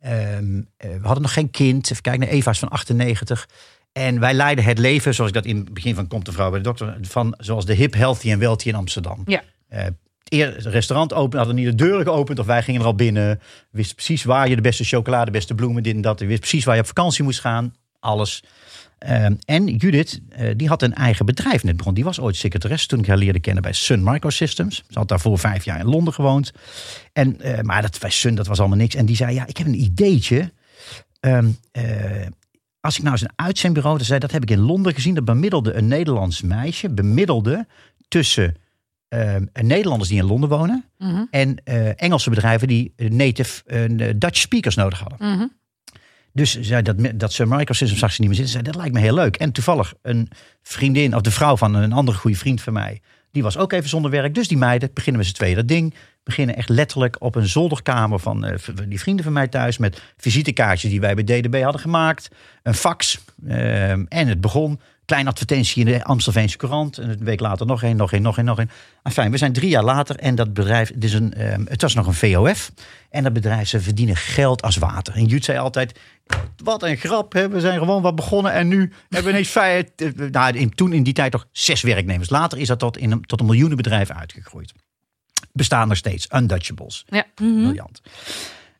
[0.00, 1.90] Ehm, eh, we hadden nog geen kind.
[1.90, 3.48] Even kijken, Eva is van 98.
[3.92, 6.48] En wij leiden het leven, zoals ik dat in het begin van Komt de Vrouw
[6.50, 9.22] bij de Dokter, van zoals de hip, healthy en wealthy in Amsterdam.
[9.26, 9.42] Ja.
[10.34, 13.40] Eer- het restaurant open, hadden niet de deuren geopend of wij gingen er al binnen.
[13.70, 16.20] Wist precies waar je de beste chocolade, de beste bloemen, dit en dat.
[16.20, 17.74] Wist precies waar je op vakantie moest gaan.
[18.00, 18.42] Alles.
[18.98, 21.94] Ehm, en Judith, eh, die had een eigen bedrijf net begonnen.
[21.94, 24.76] Die was ooit secretaresse toen ik haar leerde kennen bij Sun Microsystems.
[24.76, 26.52] Ze had daarvoor vijf jaar in Londen gewoond.
[27.12, 28.94] En, eh, maar dat, bij Sun, dat was allemaal niks.
[28.94, 30.52] En die zei, ja, ik heb een ideetje.
[31.20, 31.84] Ehm, eh,
[32.80, 35.14] als ik nou eens een uitzendbureau, dat zei, dat heb ik in Londen gezien.
[35.14, 37.66] Dat bemiddelde een Nederlands meisje, bemiddelde
[38.08, 38.56] tussen
[39.62, 44.38] Nederlanders die in Londen wonen Mhm, en eh, Engelse bedrijven die eh, native eh, Dutch
[44.38, 45.18] speakers nodig hadden.
[45.36, 45.46] mhm.
[46.32, 48.54] Dus zei dat, dat Sun Microsystems zag ze niet meer zitten.
[48.54, 49.36] Zei, dat lijkt me heel leuk.
[49.36, 50.28] En toevallig een
[50.62, 53.00] vriendin, of de vrouw van een andere goede vriend van mij,
[53.30, 54.34] die was ook even zonder werk.
[54.34, 55.94] Dus die meiden beginnen met z'n tweeën dat ding.
[56.22, 59.78] Beginnen echt letterlijk op een zolderkamer van die vrienden van mij thuis.
[59.78, 62.28] Met visitekaartjes die wij bij DDB hadden gemaakt.
[62.62, 63.18] Een fax.
[63.48, 64.80] ehm, en het begon.
[65.04, 66.98] Kleine advertentie in de Amstelveense Courant.
[66.98, 68.70] En een week later nog één, nog één, nog één, nog één.
[69.02, 71.94] Enfin, we zijn drie jaar later en dat bedrijf, het, is een, ehm, het was
[71.94, 72.72] nog een VOF.
[73.10, 75.14] En dat bedrijf, ze verdienen geld als water.
[75.14, 75.98] En Jut zei altijd,
[76.56, 77.48] wat een grap, hè?
[77.48, 78.52] we zijn gewoon wat begonnen.
[78.52, 81.82] En nu hebben we ineens vijf, eh, nou, in, toen in die tijd toch zes
[81.82, 82.30] werknemers.
[82.30, 84.72] Later is dat tot, in een, tot een miljoenenbedrijf uitgegroeid.
[85.52, 87.04] Bestaan nog steeds, Untouchables.
[87.06, 87.26] Ja.
[87.34, 88.02] Briljant.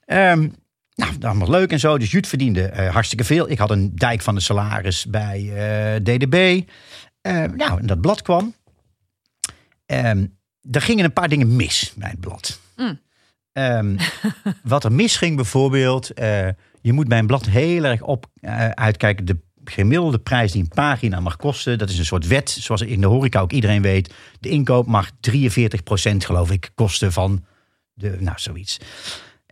[0.04, 0.48] Ehm,
[0.94, 1.98] nou, dat was leuk en zo.
[1.98, 3.50] Dus Jut verdiende eh, hartstikke veel.
[3.50, 6.62] Ik had een dijk van de salaris bij eh, DDB.
[7.20, 8.54] Eh, nou, en dat blad kwam.
[9.87, 10.24] Ehm
[10.70, 12.61] er gingen een paar dingen mis bij het blad.
[12.76, 13.00] Mm.
[13.52, 13.96] Ehm,
[14.62, 16.11] wat er misging bijvoorbeeld...
[16.11, 16.48] eh,
[16.80, 18.26] je moet bij een blad heel erg op
[18.74, 19.24] uitkijken...
[19.24, 21.78] de gemiddelde prijs die een pagina mag kosten...
[21.78, 24.14] dat is een soort wet, zoals in de horeca ook iedereen weet.
[24.40, 25.12] De inkoop mag 43%
[26.16, 27.44] geloof ik kosten van
[27.92, 28.16] de...
[28.20, 28.80] Nou, zoiets.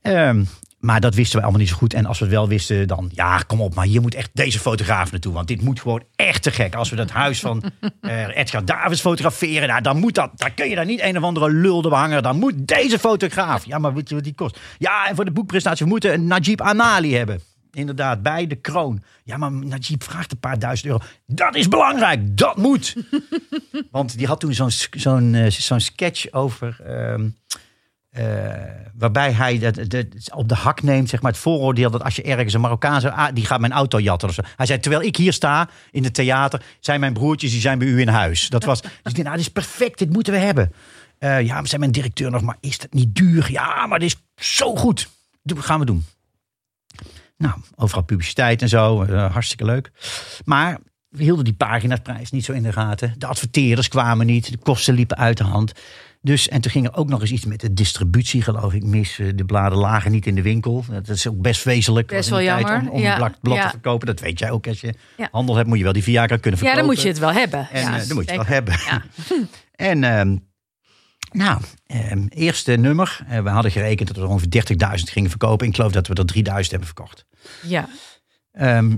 [0.03, 0.45] Ehm,
[0.83, 1.95] maar dat wisten we allemaal niet zo goed.
[1.95, 3.75] En als we het wel wisten, dan ja, kom op.
[3.75, 5.33] Maar hier moet echt deze fotograaf naartoe.
[5.33, 6.75] Want dit moet gewoon echt te gek.
[6.75, 7.63] Als we dat huis van
[8.01, 10.31] eh, Edgar Davids fotograferen, nou, dan moet dat.
[10.35, 12.23] Dan kun je daar niet een of andere lul behangen.
[12.23, 13.65] Dan moet deze fotograaf.
[13.65, 14.59] Ja, maar weet je wat die kost?
[14.79, 17.41] Ja, en voor de boekpresentatie, we moeten een Najib Amali hebben.
[17.73, 19.03] Inderdaad, bij de kroon.
[19.25, 21.05] Ja, maar Najib vraagt een paar duizend euro.
[21.27, 22.97] Dat is belangrijk, dat moet.
[23.91, 26.81] Want die had toen zo'n zo'n eh, zo'n sketch over...
[26.87, 27.29] ehm,
[28.13, 28.25] eh,
[28.95, 29.73] waarbij hij
[30.35, 33.15] op de hak neemt, zeg maar, het vooroordeel dat als je ergens een Marokkaan zou,
[33.15, 34.43] ah, die gaat mijn auto jatten of zo.
[34.57, 37.89] Hij zei, terwijl ik hier sta in het theater, zijn mijn broertjes, die zijn bij
[37.89, 38.49] u in huis.
[38.49, 40.73] Dat was, dus ik dacht, nou, dit is perfect, dit moeten we hebben.
[41.19, 43.51] Eh, ja, we zijn mijn directeur nog, maar is dat niet duur?
[43.51, 45.09] Ja, maar dit is zo goed.
[45.43, 46.05] Dat gaan we doen.
[47.37, 49.91] Nou, overal publiciteit en zo, eh, hartstikke leuk.
[50.45, 53.15] Maar we hielden die paginaprijs niet zo in de gaten.
[53.19, 55.73] De adverteerders kwamen niet, de kosten liepen uit de hand.
[56.25, 59.19] Dus, en toen ging er ook nog eens iets met de distributie, geloof ik, mis.
[59.19, 60.85] Eh, De bladen lagen niet in de winkel.
[60.89, 62.07] Dat is ook best wezenlijk.
[62.07, 63.11] Best wel tijd jammer, Om, om ja.
[63.13, 63.65] een blad, blad Ja.
[63.65, 64.07] te verkopen.
[64.07, 64.67] Dat weet jij ook.
[64.67, 65.29] Als je Ja.
[65.33, 66.77] handel hebt, moet je wel die Viagra kunnen Ja, verkopen.
[66.87, 67.69] dan moet je het wel hebben.
[67.71, 68.75] En ja, eh, dan moet je het wel hebben.
[68.85, 69.03] Ja.
[69.91, 70.37] En ehm,
[71.33, 73.21] nou, ehm, eerste nummer.
[73.29, 75.67] Eh, we hadden gerekend dat we er ongeveer 30.000 gingen verkopen.
[75.67, 77.27] Ik geloof dat we er 3.000 hebben verkocht.
[77.63, 77.89] Ja.
[78.53, 78.97] Ehm,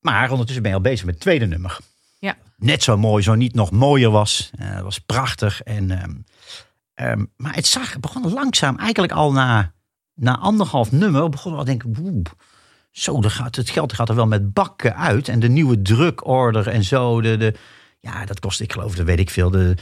[0.00, 1.78] maar ondertussen ben je al bezig met het tweede nummer.
[2.18, 2.36] Ja.
[2.56, 4.50] Net zo mooi, zo niet nog mooier was.
[4.58, 5.62] Eh, Het was prachtig.
[5.62, 6.14] En, ehm,
[6.94, 9.72] ehm, maar het zag, het begon langzaam, eigenlijk al na,
[10.14, 12.22] na anderhalf nummer, begon we al te denken, woe,
[12.90, 15.28] zo, gaat, het geld gaat er wel met bakken uit.
[15.28, 17.54] En de nieuwe drukorder en zo, de, de,
[18.00, 19.74] ja, dat kost, ik geloof, dat weet ik veel, de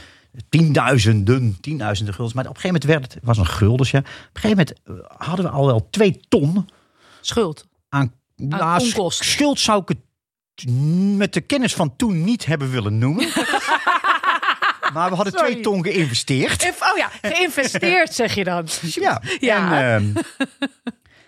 [0.49, 2.35] tienduizenden, tienduizenden guldens.
[2.35, 3.99] Maar op een gegeven moment werd het, was een guldens, ja.
[3.99, 4.73] Op een gegeven moment
[5.11, 6.69] eh, hadden we al wel twee ton
[7.21, 7.65] Schuld.
[7.89, 9.25] aan, nou, onkosten.
[9.25, 9.97] schuld zou ik het
[11.15, 13.25] met de kennis van toen niet hebben willen noemen.
[14.93, 15.51] maar we hadden Sorry.
[15.51, 16.63] twee ton geïnvesteerd.
[16.63, 18.67] Oh ja, geïnvesteerd zeg je dan.
[18.81, 19.21] Ja.
[19.39, 19.81] Ja.
[19.81, 20.47] En, ehm,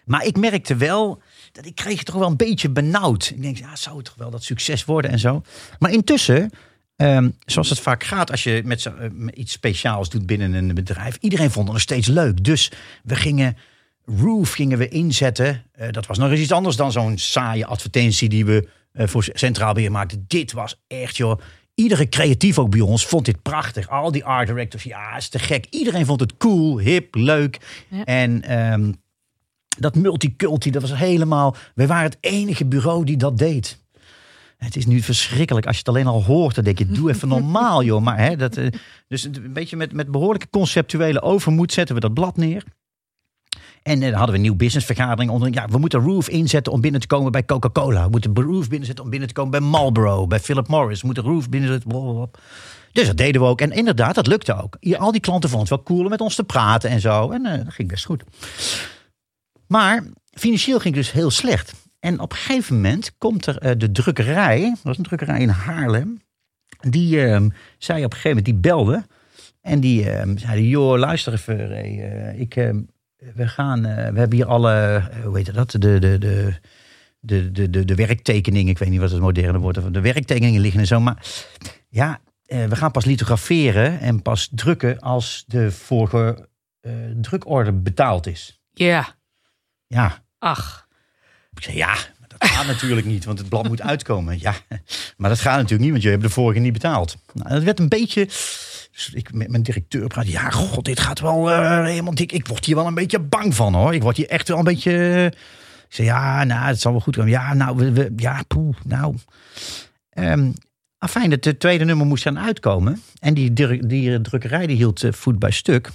[0.05, 3.29] maar ik merkte wel dat ik kreeg het toch wel een beetje benauwd.
[3.35, 5.41] Ik denk, ja, zou het toch wel dat succes worden en zo.
[5.79, 6.49] Maar intussen,
[6.95, 10.73] ehm, zoals het vaak gaat als je met, eh, met iets speciaals doet binnen een
[10.73, 11.17] bedrijf.
[11.19, 12.43] Iedereen vond het nog steeds leuk.
[12.43, 12.71] Dus
[13.03, 13.57] we gingen
[14.15, 15.63] Roof gingen we inzetten.
[15.71, 19.73] Eh, dat was nog eens iets anders dan zo'n saaie advertentie die we voor Centraal
[19.73, 20.25] Beheer maakten.
[20.27, 21.39] Dit was echt, joh.
[21.75, 23.89] Iedere creatief ook bij ons vond dit prachtig.
[23.89, 25.65] Al die art directors, ja, is te gek.
[25.69, 27.57] Iedereen vond het cool, hip, leuk.
[27.89, 28.03] Ja.
[28.03, 28.91] En ehm,
[29.79, 31.55] dat multiculti, dat was helemaal...
[31.75, 33.85] Wij waren het enige bureau die dat deed.
[34.57, 35.65] Het is nu verschrikkelijk.
[35.65, 38.01] Als je het alleen al hoort, dan denk je, doe even normaal, joh.
[38.01, 38.67] Maar, hè, dat, eh,
[39.07, 42.63] dus een beetje met, met behoorlijke conceptuele overmoed zetten we dat blad neer.
[43.87, 45.53] En eh, dan hadden we een nieuw businessvergadering onder.
[45.53, 48.03] Ja, we moeten Roof inzetten om binnen te komen bij Coca-Cola.
[48.03, 50.99] We moeten Roof binnenzetten om binnen te komen bij Marlboro, bij Philip Morris.
[50.99, 51.91] We moeten Roof binnenzetten.
[52.91, 53.61] Dus dat deden we ook.
[53.61, 54.77] En inderdaad, dat lukte ook.
[54.97, 57.31] Al die klanten vonden het wel cool om met ons te praten en zo.
[57.31, 58.23] En eh, dat ging best goed.
[59.67, 61.73] Maar financieel ging het dus heel slecht.
[61.99, 64.69] En op een gegeven moment komt er eh, de drukkerij.
[64.69, 66.21] Dat was een drukkerij in Haarlem.
[66.79, 69.05] Die ehm, zei op een gegeven moment, die belde.
[69.61, 72.39] En die ehm, zei, joh, luister even.
[72.39, 72.79] Ik, ehm,
[73.17, 75.71] we gaan, eh, we hebben hier alle, eh, hoe heet dat?
[75.71, 76.53] De, de, de,
[77.19, 78.71] de, de, de, de werktekeningen.
[78.71, 79.83] Ik weet niet wat het moderne woord is.
[79.91, 80.99] De werktekeningen liggen en zo.
[80.99, 81.25] Maar
[81.89, 86.49] ja, eh, we gaan pas lithograferen en pas drukken als de vorige
[86.81, 88.61] eh drukorder betaald is.
[88.71, 89.15] Ja.
[89.87, 90.87] Ja, Ach.
[91.53, 94.39] ik zei ja, maar dat gaat natuurlijk niet, want het blad moet uitkomen.
[94.39, 94.55] Ja,
[95.17, 97.17] maar dat gaat natuurlijk niet, want je hebt de vorige niet betaald.
[97.33, 98.27] Nou, dat werd een beetje.
[98.97, 100.27] Dus ik met mijn directeur praat.
[100.27, 102.31] Ja, god, dit gaat wel eh, helemaal dik.
[102.31, 103.93] Ik word hier wel een beetje bang van hoor.
[103.93, 105.25] Ik word hier echt wel een beetje.
[105.87, 107.31] Ik zei ja, nou, het zal wel goed komen.
[107.31, 109.15] Ja, nou, we, we- ja, poeh, nou.
[110.09, 110.51] Ehm
[110.97, 113.01] afijn, het eh, tweede nummer moest dan uitkomen.
[113.19, 115.89] En die, druk- die drukkerij die hield eh, voet bij stuk.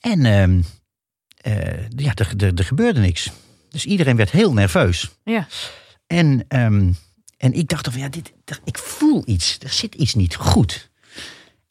[0.00, 0.60] En ehm,
[1.36, 3.30] eh, ja, er, gebeurde niks.
[3.70, 5.10] Dus iedereen werd heel nerveus.
[5.24, 5.46] Ja.
[6.06, 6.92] En, ehm,
[7.36, 8.32] en ik dacht van ja, dit,
[8.64, 9.58] ik voel iets.
[9.62, 10.90] Er zit iets niet goed.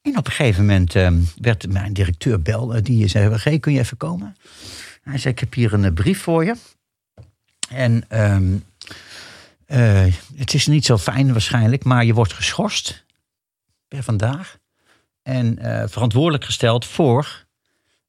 [0.05, 2.83] En op een gegeven moment ehm, werd mijn directeur bel.
[2.83, 4.35] die zei, G, kun je even komen?
[5.03, 6.55] Hij zei, ik heb hier een eh, brief voor je.
[7.69, 8.57] En ehm,
[9.65, 13.05] eh, het is niet zo fijn waarschijnlijk, maar je wordt geschorst
[13.87, 14.57] per vandaag.
[15.21, 17.45] En eh, verantwoordelijk gesteld voor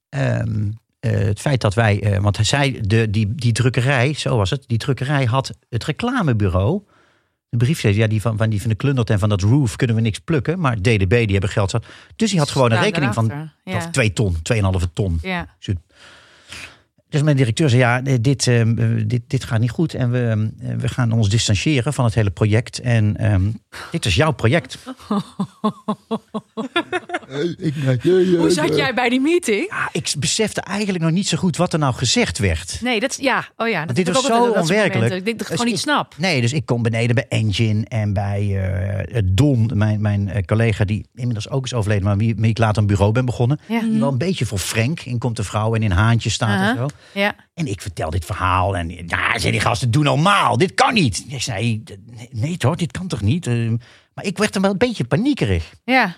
[0.08, 4.64] ehm, eh, het feit dat wij, want zei, de, die, die drukkerij, zo was het,
[4.66, 6.82] die drukkerij had het reclamebureau.
[7.48, 9.76] De brief zei, ja, die van, van, die van de Klundert en van dat Roof
[9.76, 10.58] kunnen we niks plukken.
[10.58, 11.86] Maar DDB, die hebben geld zat.
[12.16, 13.54] Dus die had gewoon een rekening van erachter.
[13.64, 13.76] Ja.
[13.76, 14.36] of twee ton,
[14.82, 15.18] 2,5 ton.
[15.22, 15.56] Ja.
[17.08, 18.62] Dus mijn directeur zei, ja, dit, eh,
[19.06, 19.94] dit, dit gaat niet goed.
[19.94, 22.80] En we, eh, we gaan ons distancieren van het hele project.
[22.80, 23.50] En ehm,
[23.90, 24.78] dit is jouw project.
[28.38, 29.66] Hoe zat jij bij die meeting?
[29.70, 32.78] Ja, ik besefte eigenlijk nog niet zo goed wat er nou gezegd werd.
[32.82, 33.86] Nee, dat is, ja, oh ja.
[33.86, 35.14] Dat dit was zo onwerkelijk.
[35.14, 36.14] Ik denk dat ik het Dus gewoon niet ik- snap.
[36.18, 38.68] Nee, dus ik kom beneden bij Engine en bij
[39.12, 42.58] eh, Don, mijn, mijn eh, collega die inmiddels ook is overleden, maar wie, wie ik
[42.58, 43.60] later een bureau ben begonnen.
[43.66, 43.80] Ja.
[43.80, 45.00] Die wel een beetje voor Frank.
[45.00, 46.74] In komt de vrouw en in haantje staat en Aha.
[46.76, 46.86] zo.
[47.20, 47.34] Ja.
[47.54, 51.24] En ik vertel dit verhaal en ja, zei die gasten, doe normaal, dit kan niet.
[51.28, 51.82] Ik zei,
[52.16, 53.46] nee, nee toch, dit kan toch niet?
[53.46, 53.54] Eh,
[54.14, 55.72] maar ik werd dan wel een beetje paniekerig.
[55.84, 56.16] Ja.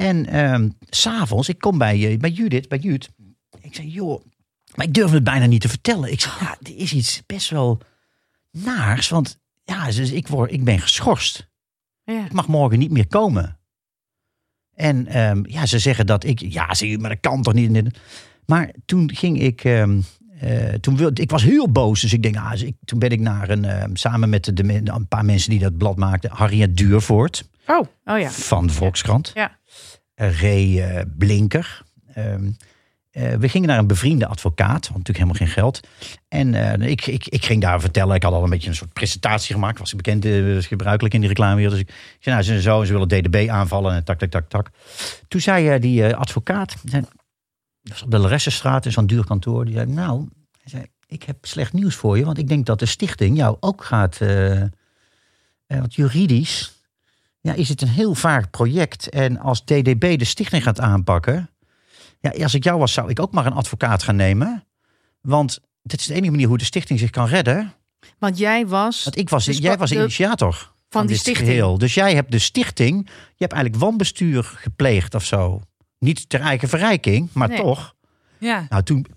[0.00, 3.10] En s s'avonds, ik kom bij, eh, bij Judith, bij Jut.
[3.60, 4.24] Ik zei, joh,
[4.74, 6.12] maar ik durf het bijna niet te vertellen.
[6.12, 7.80] Ik zei, ja, er is iets best wel
[8.50, 9.08] naars.
[9.08, 11.48] Want ja, ze- ik, word, ik ben geschorst.
[12.04, 12.24] Ja.
[12.24, 13.58] Ik mag morgen niet meer komen.
[14.74, 16.40] En ehm, ja, ze zeggen dat ik...
[16.40, 17.98] Ja, zie je, maar dat kan toch niet?
[18.46, 19.64] Maar toen ging ik...
[19.64, 20.00] ehm,
[20.40, 23.10] eh, toen wilde, ik was heel boos, dus ik denk, ah, dus ik, toen ben
[23.10, 27.48] ik naar een, samen met de, een paar mensen die dat blad maakten, Harriet Duurvoort
[27.66, 28.30] Oh, oh ja.
[28.30, 29.58] van de Volkskrant, Ja.
[30.28, 31.82] Ray eh, Blinker.
[32.14, 32.50] Ehm,
[33.10, 35.80] eh, we gingen naar een bevriende advocaat, want natuurlijk helemaal geen geld.
[36.28, 38.92] En eh, ik, ik, ik ging daar vertellen, ik had al een beetje een soort
[38.92, 41.72] presentatie gemaakt, was bekend, eh, was gebruikelijk in die reclamewereld.
[41.72, 44.70] Dus ik zei, nou, ze zo, ze willen DDB aanvallen en tak, tak, tak, tak.
[45.28, 47.02] Toen zei die advocaat, zei,
[47.82, 50.28] dat was op de Laressenstraat, in zo'n duur kantoor, die zei, nou,
[50.64, 53.84] zei, ik heb slecht nieuws voor je, want ik denk dat de stichting jou ook
[53.84, 54.18] gaat,
[55.66, 56.79] want juridisch
[57.40, 59.08] ja, is het een heel vaag project.
[59.08, 61.50] En als DDB de stichting gaat aanpakken.
[62.20, 64.64] Ja, als ik jou was, zou ik ook maar een advocaat gaan nemen.
[65.20, 67.72] Want dit is de enige manier hoe de stichting zich kan redden.
[68.18, 71.48] Want jij was Want ik was, Dus jij was de initiator van die dit stichting.
[71.48, 71.78] geheel.
[71.78, 73.06] Dus jij hebt de stichting.
[73.06, 73.12] Je
[73.44, 75.60] hebt eigenlijk wanbestuur gepleegd of zo.
[75.98, 77.56] Niet ter eigen verrijking, maar Nee.
[77.58, 77.94] toch.
[78.38, 78.66] Ja.
[78.68, 79.06] Nou, toen.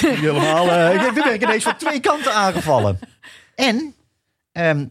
[0.00, 0.70] helemaal.
[0.70, 2.98] eh, ik ben ik ineens van twee kanten aangevallen.
[3.54, 3.94] En.
[4.52, 4.86] ehm,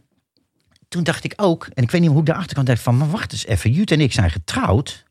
[0.93, 3.09] toen dacht ik ook, en ik weet niet hoe ik de achterkant dacht van, maar
[3.09, 5.03] wacht eens even, Jut en ik zijn getrouwd.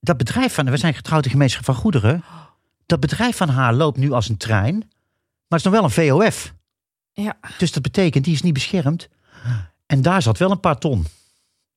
[0.00, 2.24] Dat bedrijf van, we zijn getrouwd in gemeenschap van goederen.
[2.86, 5.90] Dat bedrijf van haar loopt nu als een trein, maar het is nog wel een
[5.90, 6.54] VOF.
[7.12, 7.36] Ja.
[7.58, 9.08] Dus dat betekent, die is niet beschermd.
[9.86, 11.06] En daar zat wel een paar ton.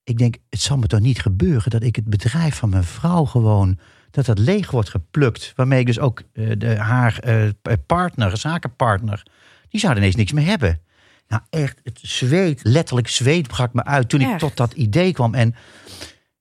[0.04, 3.26] Ik denk, het zal me toch niet gebeuren dat ik het bedrijf van mijn vrouw
[3.26, 3.80] gewoon,
[4.12, 5.54] dat dat leeg wordt geplukt.
[5.56, 7.50] Waarmee ik dus ook eh, de, haar eh,
[7.86, 9.24] partner, zakenpartner,
[9.70, 10.80] die zouden ineens niks meer hebben.
[11.28, 15.34] Nou echt, het zweet, letterlijk zweet brak me uit toen ik tot dat idee kwam.
[15.34, 15.56] En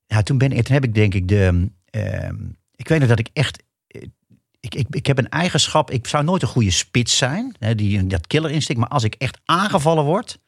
[0.06, 2.36] ja, toen, ben, toen heb ik denk ik de, ehm,
[2.74, 4.02] ik weet nog dat ik echt, eh,
[4.60, 8.06] ik, ik, ik heb een eigenschap, ik zou nooit een goede spits zijn, hè, die,
[8.06, 10.38] dat killer instinct, maar als ik echt aangevallen word,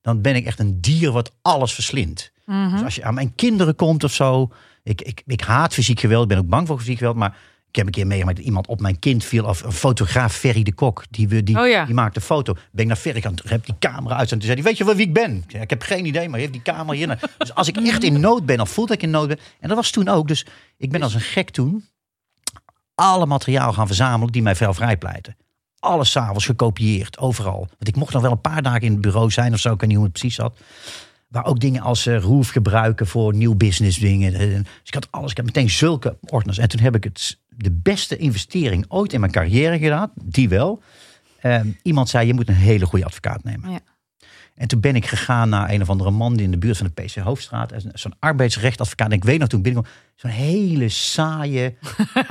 [0.00, 2.32] dan ben ik echt een dier wat alles verslindt.
[2.48, 2.70] Mhm.
[2.70, 4.52] Dus als je aan mijn kinderen komt of zo.
[4.82, 6.22] Ik, ik, ik haat fysiek geweld.
[6.22, 7.16] Ik ben ook bang voor fysiek geweld.
[7.16, 7.36] Maar
[7.78, 9.44] heb een keer meegemaakt dat iemand op mijn kind viel.
[9.44, 11.04] Of een fotograaf, Ferry de Kok.
[11.10, 11.84] Die, we- die, Oh ja.
[11.84, 12.52] die maakte een foto.
[12.52, 13.34] Ben ik naar Ferry gaan.
[13.44, 14.32] Heb die camera uit.
[14.32, 15.36] En toen zei hij, weet je wel wie ik ben?
[15.36, 17.18] Ik, zei, ik heb geen idee, maar heeft die camera hier.
[17.38, 18.60] Dus als ik echt in nood ben.
[18.60, 19.38] Of voel dat ik in nood ben.
[19.60, 20.28] En dat was toen ook.
[20.28, 21.84] Dus ik ben als een gek toen.
[22.94, 25.36] Alle materiaal gaan verzamelen die mij veel vrijpleiten.
[25.78, 27.58] Alles s'avonds gekopieerd, overal.
[27.58, 29.72] Want ik mocht nog wel een paar dagen in het bureau zijn of zo.
[29.72, 30.58] Ik weet niet hoe het precies zat.
[31.28, 34.34] Waar ook dingen als eh Roef gebruiken voor nieuw business dingen.
[34.34, 36.58] Eh, Dus ik had alles, ik had meteen zulke ordners.
[36.58, 40.12] En toen heb ik het, de beste investering ooit in mijn carrière gedaan.
[40.14, 40.82] Die wel.
[41.40, 43.70] Eh, iemand zei, je moet een hele goede advocaat nemen.
[43.70, 43.80] Ja.
[44.58, 46.90] En toen ben ik gegaan naar een of andere man die in de buurt van
[46.94, 47.72] de PC Hoofdstraat.
[47.72, 49.10] En Zo'n arbeidsrechtadvocaat.
[49.10, 49.94] En ik weet nog toen ik binnenkwam.
[50.14, 51.64] Zo'n hele saaie,
[52.14, 52.24] eh,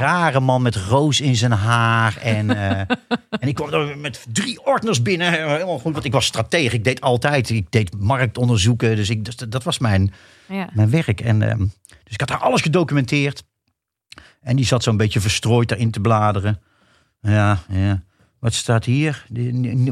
[0.00, 2.16] rare man met roos in zijn haar.
[2.16, 2.78] En, eh,
[3.40, 5.32] en ik kwam er met drie ordners binnen.
[5.32, 6.74] Helemaal goed, want ik was stratege.
[6.76, 7.50] Ik deed altijd.
[7.50, 8.96] Ik deed marktonderzoeken.
[8.96, 10.12] Dus ik, dat, dat was mijn,
[10.48, 10.68] Ja.
[10.72, 11.20] mijn werk.
[11.20, 11.58] En, ehm,
[12.04, 13.44] dus ik had daar alles gedocumenteerd.
[14.40, 16.60] En die zat zo'n beetje verstrooid daarin te bladeren.
[17.20, 18.02] Ja, ja.
[18.44, 19.26] Wat staat hier?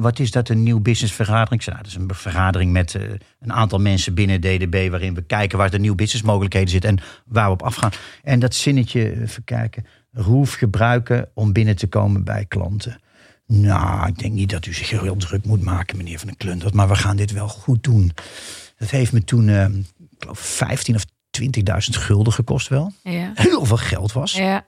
[0.00, 1.64] Wat is dat, een nieuw businessvergadering?
[1.64, 3.02] Nou, dat is een vergadering met eh,
[3.40, 4.90] een aantal mensen binnen DDB...
[4.90, 6.90] waarin we kijken waar de nieuwe businessmogelijkheden zitten...
[6.90, 7.90] en waar we op afgaan.
[8.22, 9.86] En dat zinnetje, even kijken...
[10.10, 13.00] Roef gebruiken om binnen te komen bij klanten.
[13.46, 16.74] Nou, ik denk niet dat u zich heel druk moet maken, meneer Van den Klundert...
[16.74, 18.12] maar we gaan dit wel goed doen.
[18.78, 19.84] Dat heeft me toen, eh, ik
[20.18, 21.04] geloof, 15 of
[21.40, 22.92] 20.000 gulden gekost wel.
[23.02, 23.32] Ja.
[23.34, 24.32] Heel veel geld was.
[24.32, 24.64] Ja.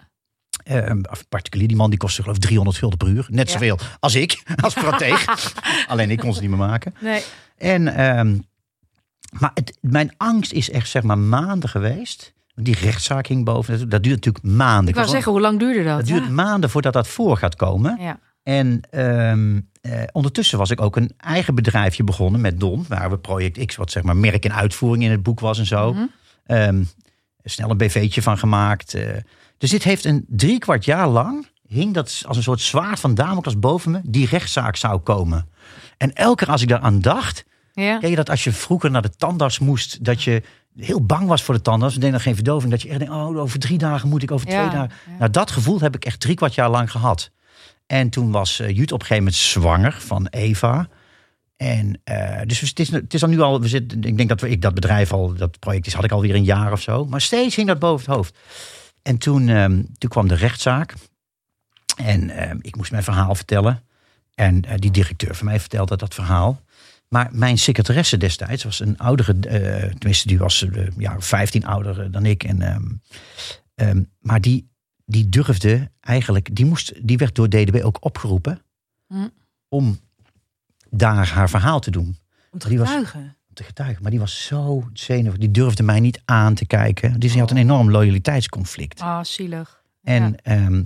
[1.11, 3.27] Of particulier, die man die kostte geloof ik 300 gulden per uur.
[3.31, 3.53] Net Ja.
[3.53, 5.25] zoveel als ik, als strateeg.
[5.89, 6.95] Alleen ik kon ze niet meer maken.
[7.01, 7.23] Nee.
[7.59, 8.39] En, ehm,
[9.39, 12.33] maar het, mijn angst is echt zeg maar maanden geweest.
[12.55, 13.89] Die rechtszaak hing boven.
[13.89, 14.89] Dat, duurt natuurlijk maanden.
[14.89, 15.97] Ik wou zeggen, hoe lang duurde dat?
[15.99, 17.97] dat duurt maanden voordat dat voor gaat komen.
[18.01, 18.19] Ja.
[18.43, 22.85] En ehm, eh, ondertussen was ik ook een eigen bedrijfje begonnen met Don.
[22.89, 25.67] Waar we Project X, wat zeg maar merk en uitvoering in het boek was en
[25.67, 25.93] zo.
[25.93, 26.05] Mhm.
[26.47, 26.83] Ehm,
[27.45, 28.95] snel een BV'tje van gemaakt.
[28.95, 29.09] eh.
[29.59, 31.47] dus dit heeft een drie kwart jaar lang...
[31.67, 34.01] hing dat als een soort zwaard van Damocles boven me...
[34.05, 35.49] die rechtszaak zou komen.
[35.97, 37.45] En elke keer als ik daaraan dacht...
[37.73, 37.99] Ja.
[38.01, 40.05] je dat als je vroeger naar de tandarts moest...
[40.05, 40.43] dat je
[40.77, 41.95] heel bang was voor de tandarts...
[41.95, 42.71] en deed dan geen verdoving...
[42.71, 44.91] dat je echt denkt, oh, over drie dagen moet ik, over twee dagen...
[45.07, 45.17] ja.
[45.19, 47.31] Nou, dat gevoel heb ik echt drie kwart jaar lang gehad.
[47.87, 50.89] En toen was eh, Jut op een gegeven moment zwanger van Eva...
[51.57, 54.41] En uh, dus het is, het is dan nu al, we zitten, ik denk dat
[54.41, 57.05] we, ik dat bedrijf al, dat project is, had ik alweer een jaar of zo.
[57.05, 58.39] Maar steeds hing dat boven het hoofd.
[59.03, 60.95] En toen, um, toen kwam de rechtszaak.
[61.97, 63.83] En um, ik moest mijn verhaal vertellen.
[64.35, 66.63] En uh, die directeur van mij vertelde dat verhaal.
[67.09, 70.67] Maar mijn secretaresse destijds was een oudere, eh, tenminste die was
[70.99, 72.45] ja, 15 ouder dan ik.
[72.45, 72.85] En, ehm,
[73.75, 74.69] ehm, maar die,
[75.05, 78.65] die durfde eigenlijk, die, moest, die werd door DDB ook opgeroepen
[79.07, 79.29] Hm.
[79.69, 79.99] om
[80.99, 82.17] daar haar verhaal te doen.
[82.51, 83.21] Om te Die was- getuigen.
[83.49, 84.03] Om te getuigen.
[84.03, 87.21] Maar die was zo zenuwachtig, die durfde mij niet aan te kijken.
[87.21, 89.01] Dus die had een enorm loyaliteitsconflict.
[89.01, 89.83] Ah, zielig.
[90.03, 90.35] En, Ja.
[90.43, 90.83] ehm,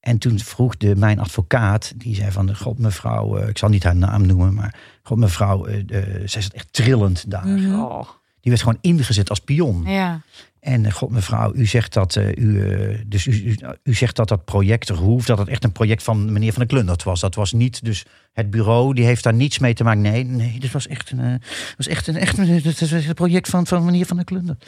[0.00, 3.82] en toen vroeg de, mijn advocaat, die zei van, god mevrouw, eh, ik zal niet
[3.84, 7.46] haar naam noemen, maar god mevrouw, eh, eh, zij zat echt trillend daar.
[7.46, 7.74] Mhm.
[7.80, 8.08] Oh,
[8.40, 9.82] Die werd gewoon ingezet als pion.
[9.86, 10.20] ja.
[10.60, 14.16] En eh, god mevrouw, u zegt dat, eh, u, eh, dus u, u, u zegt
[14.16, 17.20] dat dat project Roef, dat het echt een project van meneer Van der Klundert was.
[17.20, 20.00] Dat was niet, dus het bureau, die heeft daar niets mee te maken.
[20.00, 21.42] Nee, nee, dit was echt een,
[21.76, 24.66] was echt een, echt een, het project van, van meneer Van der Klundert.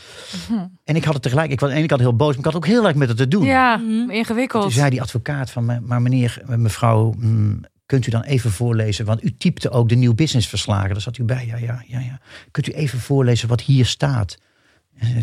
[0.84, 2.44] En ik had het tegelijk, ik was aan de ene kant heel boos, maar ik
[2.44, 3.44] had ook heel erg met het te doen.
[3.44, 4.10] Ja, Mhm.
[4.10, 4.62] ingewikkeld.
[4.62, 9.04] Toen zei die advocaat van, "Maar- maar meneer, mevrouw, mm, kunt u dan even voorlezen?
[9.04, 10.90] Want u typte ook de nieuw business verslagen.
[10.90, 12.20] Daar zat u bij, ja, ja, ja, ja.
[12.50, 14.38] Kunt u even voorlezen wat hier staat?
[14.98, 15.16] Eh,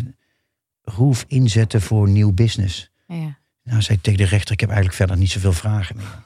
[0.82, 2.90] Roef inzetten voor nieuw business.
[3.06, 3.38] Ja.
[3.62, 6.22] Nou, zei ik tegen de rechter, ik heb eigenlijk verder niet zoveel vragen meer.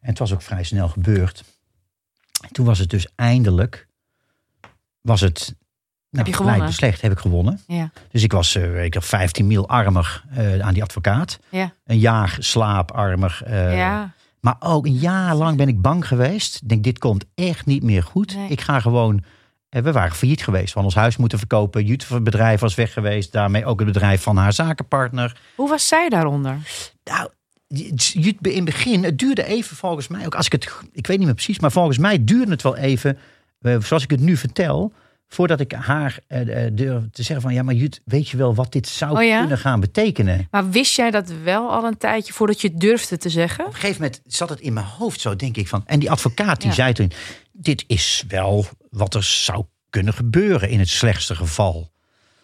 [0.00, 1.44] En het was ook vrij snel gebeurd.
[2.40, 3.86] En toen was het dus eindelijk,
[5.00, 5.54] was het
[6.10, 6.72] nou, je gewonnen?
[6.72, 7.60] slecht, heb ik gewonnen.
[7.66, 7.90] Ja.
[8.10, 11.38] Dus ik was, eh weet ik nog, 15 mil armer eh, aan die advocaat.
[11.48, 11.72] Ja.
[11.84, 13.40] Een jaar slaaparmer.
[13.44, 14.14] eh, ja.
[14.44, 16.60] Maar ook een jaar lang ben ik bang geweest.
[16.62, 18.34] Ik denk, dit komt echt niet meer goed.
[18.36, 18.48] Nee.
[18.48, 19.24] Ik ga gewoon...
[19.68, 20.64] eh, We waren failliet geweest.
[20.66, 21.84] We hadden ons huis moeten verkopen.
[21.84, 23.32] Jut bedrijf was weg geweest.
[23.32, 25.36] Daarmee ook het bedrijf van haar zakenpartner.
[25.54, 26.56] Hoe was zij daaronder?
[27.04, 27.28] Nou,
[27.68, 30.26] in het begin, het duurde even volgens mij.
[30.26, 32.76] Ook als ik het, ik weet niet meer precies, maar volgens mij duurde het wel
[32.76, 33.18] even,
[33.60, 34.92] eh, zoals ik het nu vertel,
[35.28, 36.40] voordat ik haar eh,
[36.72, 39.38] durfde te zeggen van, ja, maar Jut, weet je wel wat dit zou Oh ja?
[39.40, 40.48] kunnen gaan betekenen?
[40.50, 43.64] Maar wist jij dat wel al een tijdje voordat je het durfde te zeggen?
[43.66, 45.82] Op een gegeven moment zat het in mijn hoofd zo, denk ik van.
[45.86, 46.74] En die advocaat die Ja.
[46.74, 47.12] zei toen,
[47.52, 51.90] dit is wel wat er zou kunnen gebeuren in het slechtste geval.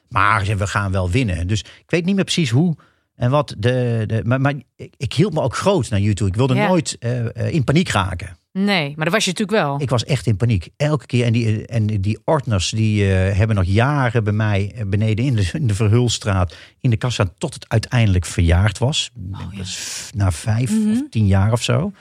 [0.09, 1.47] Maar we gaan wel winnen.
[1.47, 2.77] Dus ik weet niet meer precies hoe
[3.15, 4.05] en wat de.
[4.07, 6.31] de maar, maar ik, ik hield me ook groot naar YouTube.
[6.31, 6.67] Ik wilde Ja.
[6.69, 8.37] nooit eh, in paniek raken.
[8.53, 9.81] Nee, maar dat was je natuurlijk wel.
[9.81, 10.69] Ik was echt in paniek.
[10.77, 11.25] Elke keer.
[11.27, 15.35] En die, en die ordners die eh, hebben nog jaren bij mij eh, beneden in
[15.35, 19.11] de, in de Verhulstraat in de kassa tot het uiteindelijk verjaard was.
[19.33, 20.91] Oh, f- na vijf Mhm.
[20.91, 21.93] of tien jaar of zo.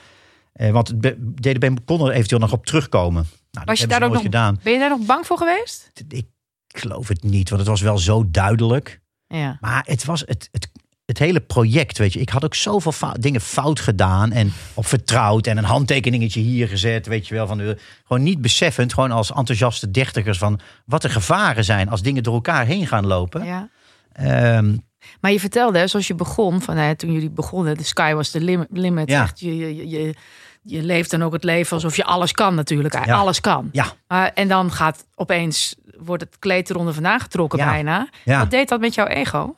[0.52, 3.22] Eh, want het DDB kon er eventueel nog op terugkomen.
[3.50, 4.58] Nou, Was dat je hebben daar ze ook nog- gedaan.
[4.62, 5.92] Ben je daar nog bang voor geweest?
[6.08, 6.26] Ik
[6.68, 9.00] geloof het niet, want het was wel zo duidelijk.
[9.26, 9.58] Ja.
[9.60, 10.70] Maar het was het, het,
[11.10, 12.20] het hele project, weet je.
[12.20, 17.06] Ik had ook zoveel dingen fout gedaan en op vertrouwd en een handtekeningetje hier gezet,
[17.06, 17.46] weet je wel.
[17.46, 22.02] Van de, gewoon niet beseffend, gewoon als enthousiaste dertigers van wat de gevaren zijn als
[22.02, 23.44] dingen door elkaar heen gaan lopen.
[23.44, 23.68] ja.
[24.12, 24.76] Ehm,
[25.20, 28.40] Maar je vertelde, zoals je begon, van, hè, toen jullie begonnen, de sky was the
[28.40, 29.08] lim- limit.
[29.10, 29.22] Ja.
[29.22, 30.14] Echt, je, je, je,
[30.62, 33.04] je leeft dan ook het leven alsof je alles kan natuurlijk.
[33.06, 33.14] Ja.
[33.16, 33.68] Alles kan.
[33.72, 37.70] ja, en dan gaat opeens, wordt het kleed eronder vandaan getrokken Ja.
[37.70, 38.08] bijna.
[38.24, 38.38] ja.
[38.38, 39.56] Wat deed dat met jouw ego?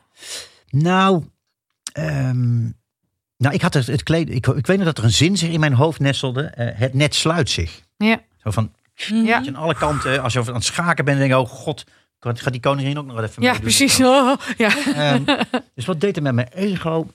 [0.71, 1.25] Nou,
[1.93, 2.61] ehm,
[3.37, 4.31] nou, ik had het, het kleed.
[4.31, 6.43] Ik, ik weet nog dat er een zin zich in mijn hoofd nestelde.
[6.43, 7.81] eh, het net sluit zich.
[7.97, 8.21] Ja.
[8.43, 8.73] Zo van,
[9.09, 9.25] Mhm.
[9.25, 9.37] Ja.
[9.47, 11.85] aan alle kanten, als je aan het schaken bent, denk je, oh god,
[12.21, 14.01] gaat die koningin ook nog even Ja, precies.
[14.01, 14.77] Oh, ja.
[14.95, 15.25] Ehm,
[15.75, 17.11] dus wat deed het met mijn ego?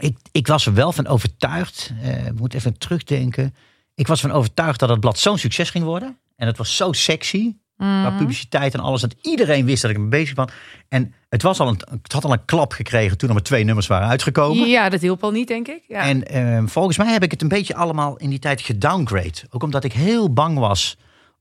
[0.00, 1.92] Ik, ik was er wel van overtuigd.
[2.02, 3.54] eh ik moet even terugdenken.
[3.94, 6.18] Ik was van overtuigd dat het blad zo'n succes ging worden.
[6.36, 7.54] En het was zo sexy.
[7.82, 8.16] Qua Mhm.
[8.18, 9.00] publiciteit en alles.
[9.00, 10.50] Dat iedereen wist dat ik me bezig was.
[10.88, 13.64] En het, was al een, het had al een klap gekregen toen er maar twee
[13.64, 14.68] nummers waren uitgekomen.
[14.68, 15.82] Ja, dat hielp al niet, denk ik.
[15.88, 16.00] Ja.
[16.00, 19.32] En ehm, volgens mij heb ik het een beetje allemaal in die tijd gedowngrade.
[19.50, 20.96] Ook omdat ik heel bang was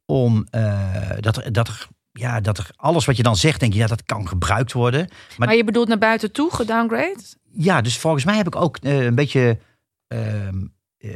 [0.06, 3.74] om eh, dat, er, dat, er, ja, dat er alles wat je dan zegt, denk
[3.74, 5.08] je, ja, dat kan gebruikt worden.
[5.38, 7.20] maar, je bedoelt naar buiten toe, gedowngrade?
[7.54, 9.58] Ja, dus volgens mij heb ik ook eh, een beetje.
[10.08, 10.56] ehm,
[10.98, 11.10] eh,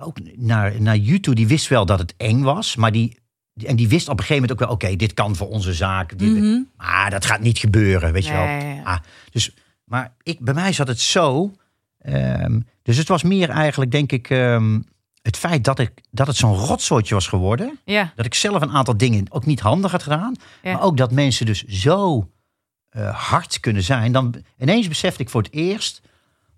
[0.00, 2.76] ook naar, naar YouTube, die wist wel dat het eng was.
[2.76, 3.18] Maar die.
[3.64, 6.18] En die wist op een gegeven moment ook wel: oké, dit kan voor onze zaak.
[6.18, 6.58] Dit, Mhm.
[6.76, 8.84] Maar dat gaat niet gebeuren, weet je wel.
[8.84, 8.98] Ah,
[9.30, 11.52] dus, maar ik, bij mij zat het zo.
[11.98, 14.80] ehm, dus het was meer eigenlijk, denk ik, ehm,
[15.22, 17.78] het feit dat, ik, dat het zo'n rotzootje was geworden.
[17.84, 20.34] Ja, Dat ik zelf een aantal dingen ook niet handig had gedaan.
[20.62, 20.72] Ja.
[20.72, 22.28] Maar ook dat mensen dus zo
[22.88, 24.12] eh, hard kunnen zijn.
[24.12, 26.00] Dan ineens besefte ik voor het eerst.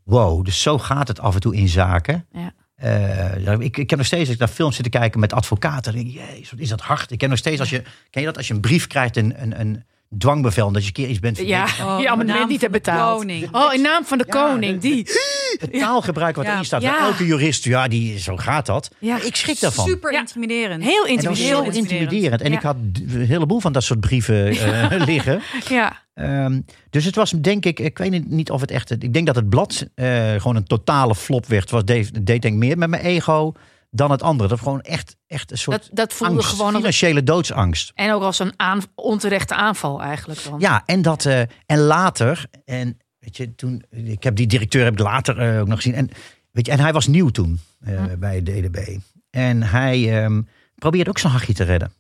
[0.04, 2.26] Wow, dus zo gaat het af en toe in zaken.
[2.32, 2.52] Ja.
[2.82, 5.92] Eh, ik, ik heb nog steeds, als ik naar films zit te kijken met advocaten.
[5.92, 7.10] Denk jezus, wat is dat hard.
[7.10, 9.42] Ik heb nog steeds, als je, ken je dat als je een brief krijgt, een,
[9.42, 9.84] een, een
[10.18, 11.66] dwangbevel, dat je een keer iets bent ja.
[11.66, 11.92] vergeten.
[11.92, 13.18] Oh, je abonnement naam niet hebt betaald.
[13.18, 13.48] koning.
[13.54, 15.06] Oh, in naam van de Ja, koning, de- die.
[15.60, 16.52] Het taalgebruik wat Ja.
[16.52, 16.82] erin staat.
[16.82, 17.06] Ja.
[17.06, 18.90] Elke jurist, ja, die, zo gaat dat.
[18.98, 19.22] Ja.
[19.22, 19.86] Ik schrik daarvan.
[19.86, 20.18] Super Ja.
[20.20, 20.82] intimiderend.
[20.84, 21.74] Heel intimiderend.
[21.74, 22.40] zo intimiderend.
[22.42, 22.56] En Ja.
[22.56, 25.40] ik had een heleboel van dat soort brieven eh, liggen.
[25.68, 26.60] Ja, Ehm,
[26.90, 29.48] dus het was denk ik, ik weet niet- of het echt, ik denk dat het
[29.48, 31.70] blad eh, gewoon een totale flop werd.
[31.70, 33.52] Was deed, deed denk ik meer met mijn ego
[33.94, 34.48] dan het andere.
[34.48, 37.92] Dat gewoon echt, echt een soort Dat, dat voelde angst, gewoon als, financiële doodsangst.
[37.94, 40.60] en ook als een aan, onterechte aanval eigenlijk dan.
[40.60, 44.92] Ja, en dat eh, en later en weet je toen ik heb die directeur heb
[44.92, 46.08] ik later eh, ook nog gezien en
[46.50, 48.18] weet je en hij was nieuw toen eh, Hm.
[48.18, 48.98] bij DDB
[49.30, 50.42] en hij ehm,
[50.74, 51.92] probeerde ook zijn hachje te redden.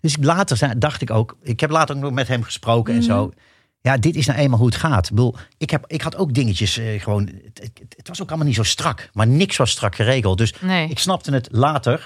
[0.00, 3.32] Dus later dacht ik ook, ik heb later ook nog met hem gesproken en zo.
[3.80, 5.04] Ja, dit is nou eenmaal hoe het gaat.
[5.04, 7.26] Ik, bedoel, ik, heb, ik had ook dingetjes eh, gewoon.
[7.26, 10.38] Het, het, het was ook allemaal niet zo strak, maar niks was strak geregeld.
[10.38, 10.88] Dus Nee.
[10.88, 12.04] ik snapte het later.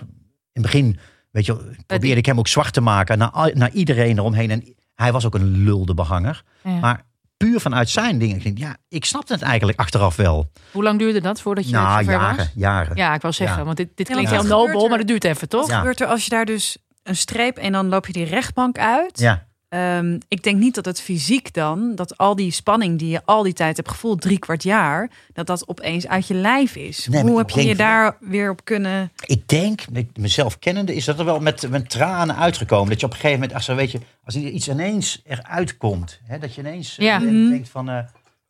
[0.53, 0.99] In het begin,
[1.31, 4.51] weet je, probeerde ik hem ook zwart te maken naar, naar iedereen eromheen.
[4.51, 6.43] En hij was ook een lulde behanger.
[6.65, 6.79] Ja.
[6.79, 7.05] Maar
[7.37, 8.57] puur vanuit zijn dingen.
[8.57, 10.51] Ja, ik snapte het eigenlijk achteraf wel.
[10.73, 12.47] Hoe lang duurde dat voordat je nou, jaren, was?
[12.55, 12.97] jaren.
[12.97, 13.65] Ja, ik wou zeggen, Ja.
[13.65, 15.61] want dit, dit klinkt heel nobel, maar dat duurt even, toch?
[15.61, 15.67] Ja.
[15.69, 18.79] Wat gebeurt er als je daar dus een streep en dan loop je die rechtbank
[18.79, 19.19] uit?
[19.19, 19.49] Ja.
[19.71, 23.43] Ehm, ik denk niet dat het fysiek dan, dat al die spanning die je al
[23.43, 27.07] die tijd hebt gevoeld, drie kwart jaar, dat dat opeens uit je lijf is.
[27.11, 29.13] Nee, Hoe heb je je daar weer op kunnen...
[29.27, 29.81] Ik denk,
[30.15, 32.89] mezelf kennende, is dat er wel met, met tranen uitgekomen.
[32.89, 35.77] Dat je op een gegeven moment, als, er, weet je, als er iets ineens eruit
[35.77, 37.19] komt, hè, dat je ineens eh.
[37.19, 37.49] Mhm.
[37.51, 37.99] denkt van eh,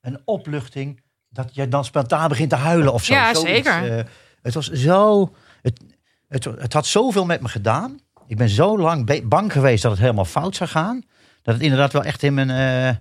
[0.00, 3.12] een opluchting, dat je dan spontaan begint te huilen of zo.
[3.12, 3.98] Ja, Zoiets, zeker.
[3.98, 4.04] eh,
[4.42, 5.80] het was zo, het,
[6.28, 7.98] het, het had zoveel met me gedaan.
[8.30, 11.02] Ik ben zo lang bang geweest dat het helemaal fout zou gaan.
[11.42, 12.96] Dat het inderdaad wel echt in mijn, eh,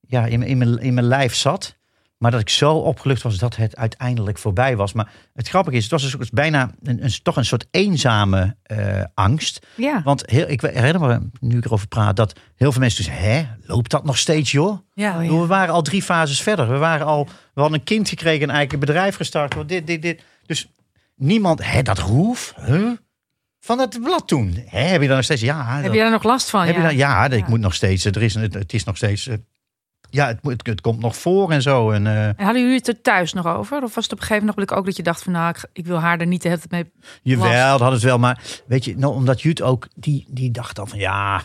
[0.00, 1.76] ja, in, mijn- in, mijn, in mijn lijf zat.
[2.16, 4.92] Maar dat ik zo opgelucht was dat het uiteindelijk voorbij was.
[4.92, 9.02] Maar het grappige is, het was dus bijna een, een, toch een soort eenzame eh,
[9.14, 9.66] angst.
[9.76, 10.02] Ja.
[10.04, 13.46] Want heel, ik herinner me, nu ik erover praat, dat heel veel mensen dus, hè,
[13.66, 14.78] loopt dat nog steeds joh?
[14.94, 16.68] Ja, Oh, We waren al drie fases verder.
[16.70, 19.54] We waren al, we hadden een kind gekregen, een eigen bedrijf gestart.
[19.54, 20.22] want Dit, dit, dit.
[20.46, 20.68] Dus
[21.16, 22.90] niemand, hè, dat roef, huh?
[23.64, 24.62] Van het blad toen.
[24.66, 25.74] Hè, heb je dan nog steeds, ja.
[25.74, 26.66] Heb dat- je daar nog last van?
[26.66, 26.86] heb je ja.
[26.86, 29.36] dan, ja, ik moet nog steeds, er is, het, het is nog steeds, eh,
[30.10, 31.90] ja, het, het, komt nog voor en zo.
[31.90, 33.82] En, eh, En hadden jullie het er thuis nog over?
[33.82, 35.32] Of was het op een gegeven moment ook dat je dacht van...
[35.32, 36.92] nou, ik, ik wil haar er niet tijd mee...
[37.22, 38.18] Jawel, dat had het wel.
[38.18, 41.42] Maar weet je, nou, omdat Jut ook, die, die dacht dan van ja.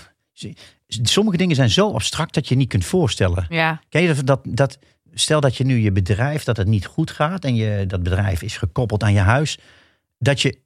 [0.87, 3.45] Sommige dingen zijn zo abstract dat je niet kunt voorstellen.
[3.49, 4.79] Ja, Ken je dat, dat?
[5.13, 8.41] Stel dat je nu je bedrijf, dat het niet goed gaat en je, dat bedrijf
[8.41, 9.59] is gekoppeld aan je huis.
[10.17, 10.59] Dat je,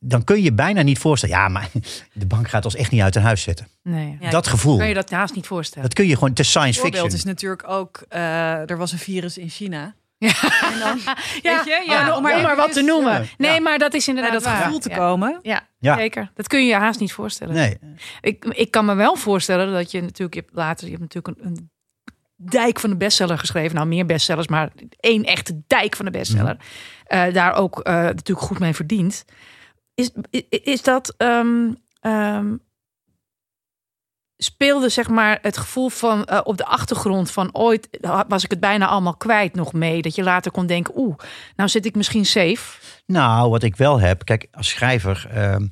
[0.00, 1.36] dan kun je je bijna niet voorstellen.
[1.36, 1.70] Ja, maar
[2.12, 3.68] de bank gaat ons echt niet uit een huis zetten.
[3.82, 4.16] nee.
[4.20, 5.82] Ja, dat gevoel, Kan je dat haast niet voorstellen?
[5.88, 7.18] dat kun je gewoon, het is science Het voorbeeld fiction.
[7.20, 9.94] is natuurlijk ook, eh, er was een virus in China.
[10.20, 10.28] Ja.
[10.72, 11.16] En dan, ja,
[11.56, 12.36] weet je, ja, ja, om maar, ja.
[12.38, 13.12] om maar wat te noemen.
[13.22, 13.26] Ja.
[13.36, 14.62] Nee, maar dat is inderdaad dat waar.
[14.62, 14.96] gevoel te Ja.
[14.96, 15.38] komen.
[15.42, 15.96] Ja, Ja.
[15.96, 16.30] zeker.
[16.34, 17.54] Dat kun je je haast niet voorstellen.
[17.54, 17.78] Nee,
[18.20, 21.38] Ik, ik kan me wel voorstellen dat je natuurlijk je hebt later, je hebt natuurlijk
[21.38, 21.70] een, een
[22.36, 23.74] dijk van de bestseller geschreven.
[23.76, 24.70] Nou, meer bestsellers, maar
[25.00, 26.56] één echte dijk van de bestseller.
[27.06, 29.24] Eh, daar ook eh, natuurlijk goed mee verdient.
[29.98, 30.10] Is,
[30.48, 31.14] is, dat.
[31.16, 32.54] ehm, ehm,
[34.36, 37.88] speelde zeg maar het gevoel van eh, op de achtergrond van ooit
[38.28, 40.02] was ik het bijna allemaal kwijt nog mee.
[40.02, 41.16] Dat je later kon denken, oeh,
[41.56, 42.78] nou zit ik misschien safe.
[43.06, 45.66] Nou, wat ik wel heb, kijk, als schrijver, ehm,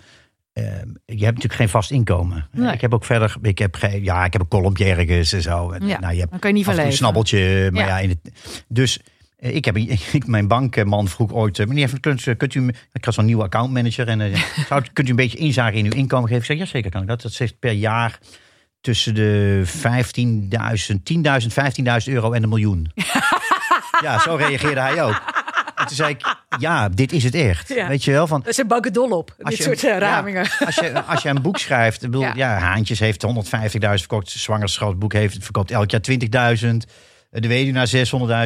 [1.05, 2.49] je hebt natuurlijk geen vast inkomen.
[2.53, 2.73] Nee.
[2.73, 5.71] Ik heb ook verder, ik heb geen, ja, ik heb een kolompje ergens en zo.
[5.71, 7.99] En, Ja, nou, je hebt Dan kan je niet van een snabbeltje, maar ja, Ja.
[7.99, 8.33] in het,
[8.69, 9.05] dus eh,
[9.39, 9.77] ik heb,
[10.13, 14.09] ik, mijn bankman vroeg ooit, eh, meneer, kunt, kunt u, ik had zo'n nieuwe accountmanager
[14.09, 16.41] en eh, zou, kunt u een beetje inzage in uw inkomen geven?
[16.41, 17.23] Ik zei, ja, zeker kan ik dat.
[17.23, 18.19] Dat zegt per jaar
[18.81, 22.91] tussen de 15.000, 10.000, 15.000 euro en een miljoen.
[24.03, 25.23] ja, zo reageerde hij ook.
[25.77, 27.69] En toen zei ik, ja, dit is het echt.
[27.69, 27.89] Ja.
[27.89, 29.99] Weet je wel, van zijn banken dol op, Als dit je- soort eh, ja.
[29.99, 30.47] ramingen.
[30.67, 32.33] als je, als je een boek schrijft, bedoel, Ja.
[32.35, 32.59] ja.
[32.59, 33.33] Haantjes heeft 150.000
[33.81, 36.01] verkocht, zwangerschapsboek heeft verkoopt elk jaar
[36.65, 36.77] 20.000.
[37.31, 37.89] De weduwnaar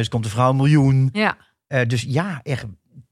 [0.03, 1.09] 600.000, komt de vrouw een miljoen.
[1.13, 2.65] Ja, Eh, dus ja, echt,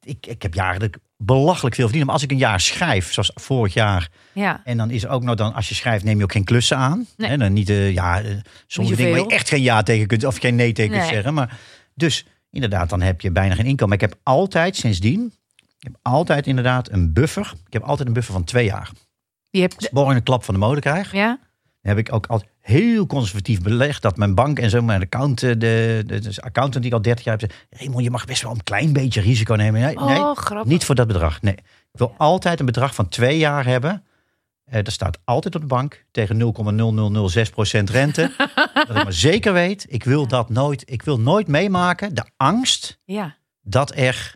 [0.03, 2.05] ik, ik heb jaren dat ik belachelijk veel verdiend.
[2.05, 4.61] Maar als ik een jaar schrijf, zoals vorig jaar, ja.
[4.63, 6.77] en dan is er ook nog dan, als je schrijft, neem je ook geen klussen
[6.77, 7.05] aan.
[7.17, 7.29] Nee.
[7.29, 8.35] Hè, dan niet, eh, ja, eh,
[8.67, 11.33] sommige dingen waar je echt geen ja tegen kunt, of geen nee tegen kunt zeggen.
[11.33, 11.57] Maar
[11.95, 13.97] dus inderdaad, dan heb je bijna geen inkomen.
[13.97, 17.53] Maar ik heb altijd sindsdien, ik heb altijd inderdaad een buffer.
[17.67, 18.91] Ik heb altijd een buffer van twee jaar.
[19.49, 21.27] Je hebt, Als ik morgen een klap van de mode krijg, ja?
[21.81, 25.43] dan heb ik ook altijd heel conservatief belegd dat mijn bank en zo, mijn account,
[25.43, 28.25] eh, de, de, de accountant die ik al 30 jaar heb, zei, Raymond, je mag
[28.25, 29.81] best wel een klein beetje risico nemen.
[29.81, 30.71] Nee, nee Oh, grappig.
[30.71, 31.41] niet voor dat bedrag.
[31.41, 31.53] Nee,
[31.91, 34.03] ik wil altijd een bedrag van twee jaar hebben.
[34.65, 38.31] Eh dat staat altijd op de bank tegen 0,0006% rente.
[38.73, 42.99] dat ik maar zeker weet, ik wil dat nooit, ik wil nooit meemaken, de angst
[43.05, 43.35] Ja.
[43.61, 44.35] dat er...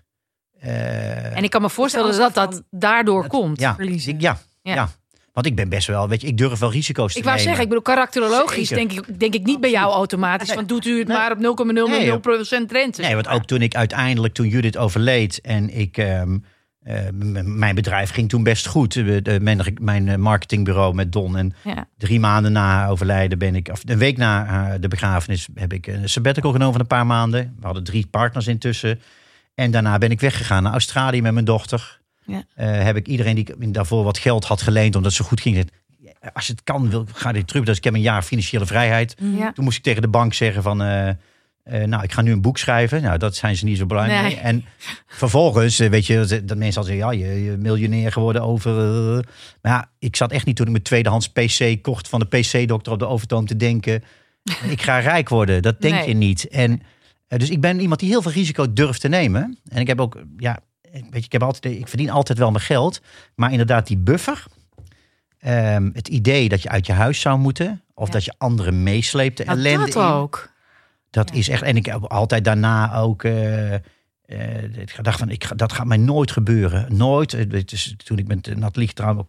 [0.60, 3.60] eh, En ik kan me voorstellen Dat dat daardoor komt.
[3.60, 4.14] ja, verliezen.
[4.14, 4.74] ik- ja, Ja.
[4.74, 4.90] ja.
[5.34, 7.44] Want ik ben best wel, weet je, ik durf wel risico's te Ik wou nemen.
[7.56, 8.88] zeggen, ik bedoel, karakterologisch Zeker.
[8.88, 10.48] denk ik, denk ik niet bij jou automatisch.
[10.48, 10.58] Nee.
[10.58, 11.18] Van doet u het Nee.
[11.18, 13.02] maar op 0,000% rente.
[13.02, 16.38] Nee, want ook toen ik uiteindelijk, toen Judith overleed en ik, ehm,
[16.84, 16.96] eh,
[17.44, 18.94] mijn bedrijf ging toen best goed.
[18.94, 21.38] De- mijn, mijn marketingbureau met Don.
[21.38, 21.88] En Ja.
[21.98, 25.88] drie maanden na haar overlijden ben ik, of een week na de begrafenis, heb ik
[25.88, 27.56] een sabbatical genomen van een paar maanden.
[27.60, 29.00] We hadden drie partners intussen.
[29.56, 32.02] En daarna ben ik weggegaan naar Australië met mijn dochter.
[32.26, 32.44] Ja.
[32.56, 35.74] Eh, heb ik iedereen die daarvoor wat geld had geleend, omdat ze goed ging, gezegd,
[36.00, 37.66] "Ja, als je het kan, wil, ga dit terug.
[37.66, 39.16] Dus ik heb een jaar financiële vrijheid.
[39.38, 39.52] Ja.
[39.52, 41.16] Toen moest ik tegen de bank zeggen van, eh, eh,
[41.88, 43.02] nou, ik ga nu een boek schrijven.
[43.02, 44.22] Nou, dat zijn ze niet zo blij Nee.
[44.22, 44.36] mee.
[44.36, 44.66] En
[45.08, 48.74] vervolgens, weet je, dat mensen al zeggen, ja, je, je miljonair geworden over...
[49.62, 52.94] maar ja, ik zat echt niet toen ik mijn tweedehands PC kocht van de PC-dokter
[52.94, 54.04] op de Overtoom te denken,
[54.70, 55.62] ik ga rijk worden.
[55.62, 56.08] Dat denk Nee.
[56.08, 56.48] je niet.
[56.48, 56.82] En
[57.28, 59.58] dus ik ben iemand die heel veel risico durft te nemen.
[59.68, 60.60] En ik heb ook, ja,
[61.02, 63.02] weet je, ik, heb altijd, ik verdien altijd wel mijn geld.
[63.36, 64.44] Maar inderdaad, die buffer.
[65.40, 67.82] ehm, het idee dat je uit je huis zou moeten.
[67.94, 68.14] Of Ja.
[68.14, 70.02] dat je anderen meesleept de Nou, ellende dat in.
[70.12, 70.50] ook.
[71.10, 71.36] Dat Ja.
[71.38, 71.62] is echt.
[71.62, 73.24] En ik heb altijd daarna ook.
[73.24, 76.96] ik gedacht van, ik, dat gaat mij nooit gebeuren.
[76.98, 77.32] Nooit.
[77.32, 79.28] Het is, toen ik met Nathalie getrouwd ben,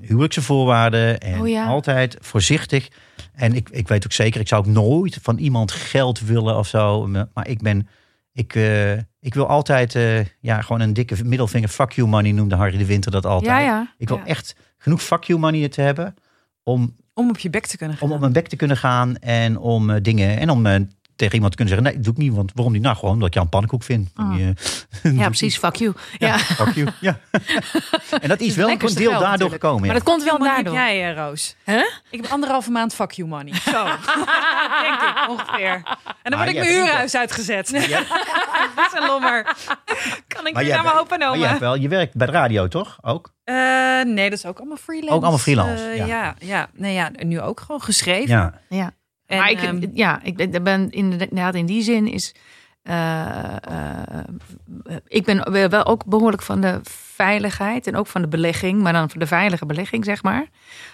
[0.00, 1.20] huwelijkse voorwaarden.
[1.20, 1.66] En Oh ja.
[1.66, 2.88] altijd voorzichtig.
[3.32, 6.66] En ik, ik weet ook zeker, ik zou ook nooit van iemand geld willen of
[6.68, 7.06] zo.
[7.06, 7.88] Maar ik ben.
[8.32, 8.92] Ik, eh,
[9.24, 11.68] ik wil altijd eh, ja, gewoon een dikke middelvinger.
[11.68, 13.50] Fuck you money noemde Harry de Winter dat altijd.
[13.50, 13.92] Ja, ja.
[13.98, 14.26] Ik wil Ja.
[14.26, 16.14] echt genoeg fuck you money te hebben.
[16.62, 18.08] Om Om op je bek te kunnen gaan.
[18.08, 20.80] om op mijn bek te kunnen gaan en om eh, dingen en om eh,
[21.16, 22.36] tegen iemand te kunnen zeggen: nee, dat doe ik niet.
[22.36, 22.82] Want waarom niet?
[22.82, 24.10] Nou, gewoon omdat ik jou een pannenkoek vind.
[24.14, 24.34] Ah.
[25.02, 25.58] Eh, Ja, precies.
[25.58, 25.92] Fuck you.
[26.18, 26.26] Ja.
[26.28, 26.88] Ja, fuck you.
[27.00, 27.18] Ja.
[28.22, 29.52] en dat is wel een deel geld daardoor natuurlijk.
[29.52, 29.80] gekomen.
[29.80, 29.94] Maar Ja.
[29.94, 30.74] dat komt wel daardoor.
[30.74, 31.56] heb jij, eh, Roos?
[31.64, 31.84] Huh?
[32.10, 33.54] Ik heb anderhalve maand fuck you money.
[33.74, 33.84] Zo.
[34.82, 35.72] Denk ik ongeveer.
[35.74, 35.82] En
[36.30, 37.68] dan Maar word ik mijn huurhuis uitgezet.
[37.88, 38.00] Ja.
[38.76, 39.42] Dat is een lommer.
[40.28, 41.58] Kan ik Maar weer jij naar mijn opa en Maar oma?
[41.58, 42.98] wel, je werkt bij de radio, toch?
[43.02, 43.32] Ook?
[43.44, 43.54] Eh,
[44.04, 45.12] nee, dat is ook allemaal freelance.
[45.14, 46.06] Ook allemaal freelance, Eh, ja.
[46.06, 46.34] ja.
[46.38, 48.28] ja, Nee, ja, nu ook gewoon geschreven.
[48.28, 48.60] Ja.
[48.68, 48.90] Ja.
[49.34, 52.34] En, maar ik, ehm, ja, ik ben- ben inderdaad in die zin is.
[52.82, 54.24] eh, eh,
[55.06, 58.92] ik ben wel- wel ook behoorlijk van de veiligheid en ook van de belegging, maar
[58.92, 60.46] dan van de veilige belegging, zeg maar.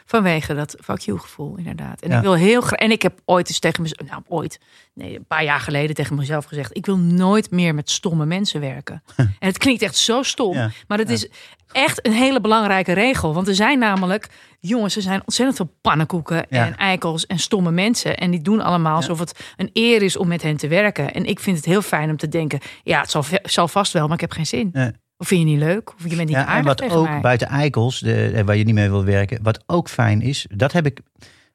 [0.04, 2.00] Vanwege dat fuck you gevoel, inderdaad.
[2.00, 2.16] En Ja.
[2.16, 2.78] ik wil heel graag.
[2.78, 4.60] En ik heb ooit eens tegen mezelf, nou ooit,
[4.94, 8.60] nee, een paar jaar geleden tegen mezelf gezegd: ik wil nooit meer met stomme mensen
[8.60, 9.02] werken.
[9.16, 10.70] en het klinkt echt zo stom, Ja.
[10.88, 11.14] maar het Ja.
[11.14, 11.28] is
[11.72, 13.34] echt een hele belangrijke regel.
[13.34, 14.28] Want er zijn namelijk,
[14.60, 16.66] jongens, er zijn ontzettend veel pannenkoeken Ja.
[16.66, 18.16] en eikels en stomme mensen.
[18.16, 21.12] En die doen allemaal alsof het een eer is om met hen te werken.
[21.14, 24.04] En ik vind het heel fijn om te denken, ja, het zal, zal vast wel,
[24.06, 24.74] maar ik heb geen zin.
[25.16, 25.94] Of vind je niet leuk?
[25.94, 27.20] Of je bent niet Ja, en wat ook mij.
[27.20, 30.72] buiten eikels, de, eh, waar je niet mee wil werken, wat ook fijn is, dat
[30.72, 31.00] heb ik.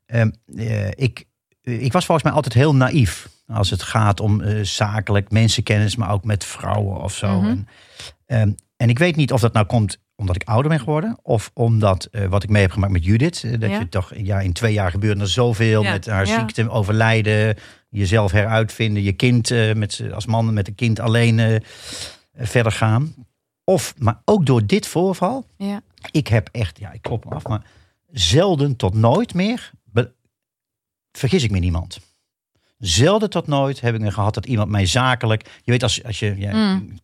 [0.05, 1.25] ehm, eh, ik,
[1.61, 6.11] ik was volgens mij altijd heel naïef als het gaat om eh, zakelijk mensenkennis, maar
[6.11, 7.41] ook met vrouwen of zo.
[7.41, 7.45] Mhm.
[7.49, 7.67] en,
[8.25, 11.51] ehm, en ik weet niet of dat nou komt omdat ik ouder ben geworden, of
[11.53, 13.79] omdat eh, wat ik mee heb gemaakt met Judith, eh, dat Ja.
[13.79, 15.91] je toch ja, in twee jaar gebeurde er zoveel Ja.
[15.91, 16.39] met haar Ja.
[16.39, 17.57] ziekte, overlijden,
[17.89, 21.61] jezelf heruitvinden, je kind eh, met, als man met een kind alleen
[22.35, 23.13] verder gaan.
[23.63, 25.81] Of, maar ook door dit voorval, Ja.
[26.11, 27.63] ik heb echt, ja, ik klop me af, maar
[28.11, 29.71] zelden tot nooit meer
[31.11, 31.99] vergis ik me niemand.
[32.87, 35.45] Zelden tot nooit heb ik gehad dat iemand mij zakelijk.
[35.63, 36.35] Je weet, als, als je.
[36.37, 36.99] Ja, Mm.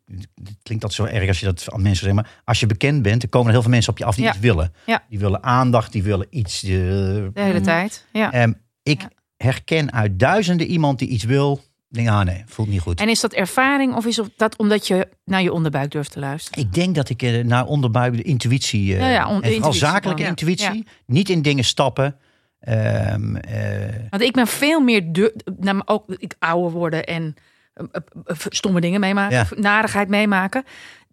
[0.64, 3.22] Klinkt dat zo erg als je dat aan mensen zegt, maar als je bekend bent,
[3.22, 4.30] dan komen er heel veel mensen op je af die Ja.
[4.32, 4.74] iets willen.
[4.86, 5.04] Ja.
[5.10, 6.64] Die willen aandacht, die willen iets.
[6.64, 7.64] eh, De hele Mhm.
[7.64, 8.06] tijd.
[8.14, 8.32] Ja.
[8.32, 8.54] Ehm,
[8.84, 9.08] ik
[9.38, 11.62] herken uit duizenden iemand die iets wil.
[11.90, 13.00] Denk, ah nee, voelt niet goed.
[13.00, 16.64] En is dat ervaring of is dat omdat je naar je onderbuik durft te luisteren?
[16.64, 18.94] Ik denk dat ik eh, naar onderbuik de intuïtie.
[18.94, 20.30] eh, Ja, ja, on- en vooral intuïtie zakelijke dan.
[20.30, 20.88] intuïtie.
[21.06, 22.16] Niet in dingen stappen.
[22.62, 27.36] Ehm, eh, Want ik ben veel meer, dur- nou, ook ik ouder worden en
[27.74, 27.86] eh,
[28.26, 29.46] eh, stomme dingen meemaken, Ja.
[29.56, 30.64] narigheid meemaken.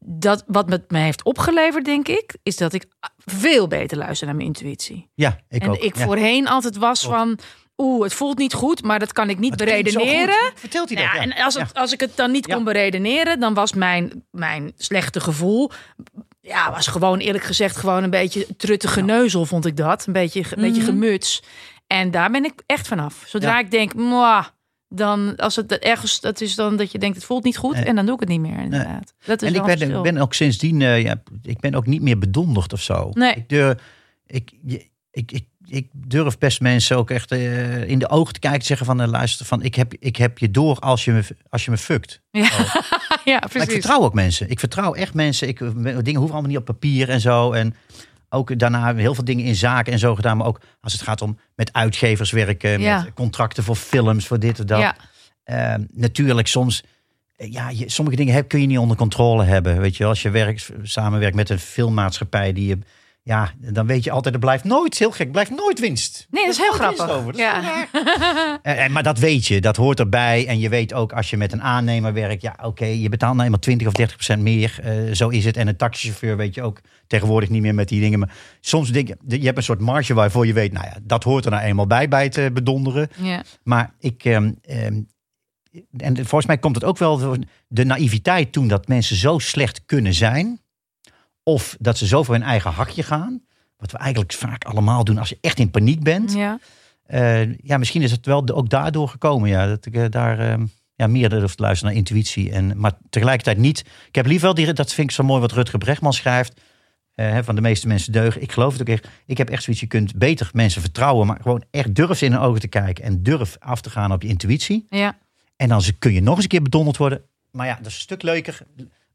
[0.01, 2.87] Dat wat het me heeft opgeleverd, denk ik, is dat ik
[3.25, 5.11] veel beter luister naar mijn intuïtie.
[5.15, 5.77] ja, ik en ook.
[5.77, 6.05] ik ja.
[6.05, 7.17] voorheen altijd was Klopt.
[7.17, 7.39] van,
[7.77, 10.53] oeh, het voelt niet goed, maar dat kan ik niet beredeneren.
[10.55, 11.25] Vertelt hij Nou dat?
[11.29, 14.73] ja, en als, het, als ik het dan niet kon beredeneren, dan was mijn, mijn
[14.77, 15.71] slechte gevoel.
[16.49, 20.07] Ja, was gewoon eerlijk gezegd gewoon een beetje truttige neuzel, vond ik dat.
[20.07, 20.91] Een beetje, een beetje Mhm.
[20.91, 21.43] gemuts.
[21.87, 23.23] En daar ben ik echt vanaf.
[23.27, 23.59] Zodra Ja.
[23.59, 24.45] ik denk, mwah,
[24.89, 27.85] dan als het ergens dat is dan dat je denkt het voelt niet goed Nee.
[27.85, 29.15] en dan doe ik het niet meer inderdaad.
[29.25, 32.19] Dat is En ik ben, ben ook sindsdien, eh, ja, ik ben ook niet meer
[32.19, 33.11] bedonderd of zo.
[33.13, 33.35] Nee.
[33.35, 33.83] Ik, durf,
[34.27, 34.53] ik,
[35.11, 38.61] ik, ik, ik durf best mensen ook echt eh, in de ogen te kijken.
[38.61, 41.23] Te zeggen van, eh, luister, van, ik, heb, ik heb je door als je me,
[41.49, 42.21] als je me fuckt.
[42.31, 42.43] ja.
[42.43, 42.49] Oh.
[43.25, 43.73] ja, Maar ik precies.
[43.73, 44.51] vertrouw ook mensen.
[44.51, 45.49] Ik vertrouw echt mensen.
[45.49, 47.53] Ik, dingen hoeven allemaal niet op papier en zo.
[47.53, 47.75] En
[48.29, 50.37] ook daarna heel veel dingen in zaken en zo gedaan.
[50.37, 52.81] Maar ook als het gaat om met uitgevers werken.
[52.81, 53.03] Ja.
[53.03, 54.81] Met contracten voor films, voor dit en dat.
[54.81, 54.97] Ja,
[55.45, 56.83] Ehm, natuurlijk, soms.
[57.37, 59.81] eh, Ja, je, sommige dingen heb, kun je niet onder controle hebben.
[59.81, 62.79] Weet je, als je werkt, samenwerkt met een filmmaatschappij die je.
[63.23, 66.27] Ja, dan weet je altijd, er blijft nooit, heel gek, blijft nooit winst.
[66.31, 67.11] nee, dat is heel grappig.
[67.11, 67.33] over.
[67.33, 68.89] Dat Ja.
[68.95, 70.47] maar dat weet je, dat hoort erbij.
[70.47, 73.45] En je weet ook als je met een aannemer werkt, ja, oké, je betaalt nou
[73.45, 74.79] eenmaal 20 of 30 procent meer.
[74.83, 75.57] Eh, zo is het.
[75.57, 78.19] En een taxichauffeur weet je ook tegenwoordig niet meer met die dingen.
[78.19, 81.25] Maar soms denk je, je hebt een soort marge waarvoor je weet, nou ja, dat
[81.25, 83.09] hoort er nou eenmaal bij bij het eh, bedonderen.
[83.23, 83.43] Ja.
[83.63, 84.25] Maar ik.
[84.25, 85.01] ehm, ehm,
[85.97, 87.39] en volgens mij komt het ook wel door
[87.69, 90.61] de naïviteit toen dat mensen zo slecht kunnen zijn.
[91.49, 93.43] Of dat ze zo voor hun eigen hakje gaan.
[93.77, 96.33] Wat we eigenlijk vaak allemaal doen als je echt in paniek bent.
[96.33, 96.59] Ja.
[97.07, 99.49] Eh, ja, misschien is het wel ook daardoor gekomen.
[99.49, 102.53] Ja, dat ik eh, daar ehm, ja, meer durf te luisteren naar intuïtie.
[102.53, 103.85] En, maar tegelijkertijd niet.
[104.09, 106.61] Ik heb liever wel, die, dat vind ik zo mooi wat Rutger Brechtman schrijft.
[107.15, 108.43] eh, van de meeste mensen deugen.
[108.43, 109.09] Ik geloof het ook echt.
[109.27, 111.27] Ik heb echt zoiets, je kunt beter mensen vertrouwen.
[111.27, 113.05] Maar gewoon echt durf in hun ogen te kijken.
[113.05, 114.87] En durf af te gaan op je intuïtie.
[114.89, 115.19] Ja.
[115.57, 117.23] En dan kun je nog eens een keer bedonderd worden.
[117.51, 118.63] Maar ja, dat is een stuk leuker.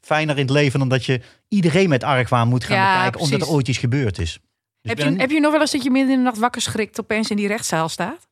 [0.04, 3.20] Fijner in het leven dan dat je iedereen met argwaan moet gaan Ja, bekijken.
[3.22, 4.40] Omdat er ooit iets gebeurd is.
[4.82, 6.62] Dus Heb, je, heb je nog wel eens dat je midden in de nacht wakker
[6.62, 8.28] schrikt opeens in die rechtszaal staat?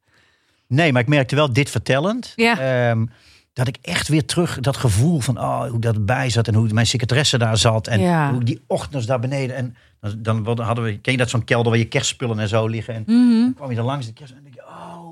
[0.68, 2.34] Nee, maar ik merkte wel dit vertellend.
[2.36, 2.60] Ja.
[2.90, 3.06] ehm,
[3.54, 6.68] dat ik echt weer terug dat gevoel van oh, hoe dat erbij zat en hoe
[6.74, 7.88] mijn secretaresse daar zat.
[7.88, 8.32] En Ja.
[8.32, 9.56] hoe die ochtends daar beneden.
[9.56, 9.76] En
[10.18, 12.94] dan, dan hadden we, ken je dat zo'n kelder waar je kerstspullen en zo liggen.
[12.94, 13.40] En Mhm.
[13.42, 15.04] dan kwam je er langs de kerst en dan denk je, oh,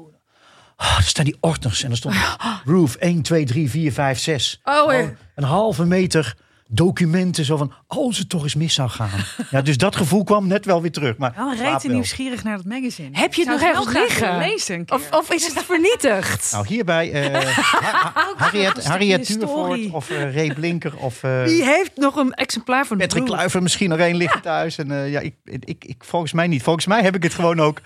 [0.77, 1.83] oh, daar staan die ordners.
[1.83, 2.15] En er stond
[2.65, 4.59] roof 1, 2, 3, 4, 5, 6.
[4.63, 5.07] Oh, eh.
[5.35, 6.35] een halve meter
[6.71, 9.09] documenten zo van, als het toch eens mis zou gaan.
[9.51, 11.17] ja, dus dat gevoel kwam net wel weer terug.
[11.17, 11.93] Maar reet wel.
[11.93, 13.09] nieuwsgierig naar dat magazine.
[13.17, 14.37] Heb je Ik het nog ergens liggen?
[14.37, 14.83] lezen.
[14.89, 16.51] Of, of is het vernietigd?
[16.51, 19.25] Nou, hierbij eh, Ha- Harriet, Harriet.
[19.25, 23.27] Tuurvoort of eh Ray Blinker of eh, Wie heeft nog een exemplaar van de Patrick
[23.27, 23.35] Roof?
[23.35, 24.77] Kluivert misschien nog één liggen thuis.
[24.77, 26.63] En ja, ik, ik, ik, volgens mij niet.
[26.63, 27.81] Volgens mij heb ik het gewoon ook.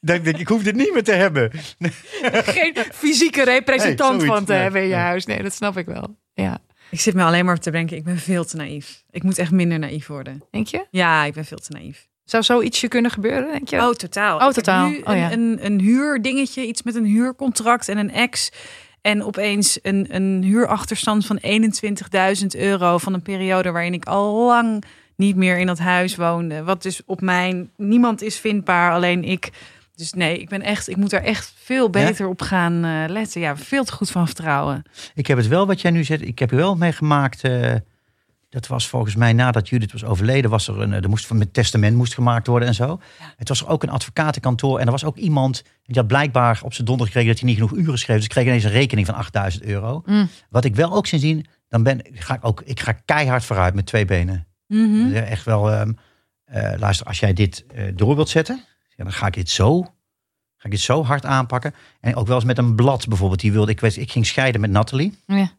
[0.00, 1.50] Denk, denk, ik hoef dit niet meer te hebben.
[2.20, 5.02] Geen fysieke representant Nee, van te nee, hebben in je nee.
[5.04, 5.26] huis.
[5.26, 6.16] Nee, dat snap ik wel.
[6.34, 6.58] Ja.
[6.90, 9.02] Ik zit me alleen maar te denken, ik ben veel te naïef.
[9.10, 10.42] Ik moet echt minder naïef worden.
[10.50, 10.86] Denk je?
[10.90, 12.08] Ja, ik ben veel te naïef.
[12.24, 13.76] Zou zoietsje kunnen gebeuren, denk je?
[13.76, 14.38] Oh, totaal.
[14.38, 14.88] Oh, totaal.
[14.88, 18.50] nu Oh, een, een, een huurdingetje, iets met een huurcontract en een ex.
[19.00, 21.38] En opeens een, een huurachterstand van
[22.40, 24.84] 21.000 euro van een periode waarin ik al lang
[25.16, 26.62] niet meer in dat huis woonde.
[26.62, 29.50] Wat dus op mijn, niemand is vindbaar, alleen ik.
[29.96, 33.40] Dus nee, ik ben echt, ik moet daar echt veel beter op gaan eh, letten.
[33.40, 34.82] Ja, veel te goed van vertrouwen.
[35.14, 37.42] Ik heb het wel, wat jij nu zegt, ik heb wel meegemaakt.
[37.42, 37.74] eh
[38.48, 41.38] dat was volgens mij nadat Judith was overleden, was er een, eh, er moest van
[41.38, 43.00] met testament moest gemaakt worden en zo.
[43.36, 46.74] Het was er ook een advocatenkantoor en er was ook iemand die had blijkbaar op
[46.74, 48.16] zijn donder gekregen dat hij niet genoeg uren schreef.
[48.16, 50.02] Dus ik kreeg ineens een rekening van 8000 euro.
[50.06, 50.28] Mm.
[50.50, 53.86] Wat ik wel ook sindsdien, dan ben ga ik ook, ik ga keihard vooruit met
[53.86, 54.46] twee benen.
[54.66, 55.12] Mhm.
[55.12, 58.64] Echt wel, eh, luister, als jij dit door wilt zetten,
[58.96, 59.82] ja, dan ga ik dit zo,
[60.56, 61.74] ga ik dit zo hard aanpakken.
[62.00, 63.40] En ook wel eens met een blad bijvoorbeeld.
[63.40, 65.18] Die wilde, ik, weet, ik ging scheiden met Nathalie.
[65.26, 65.50] Ja.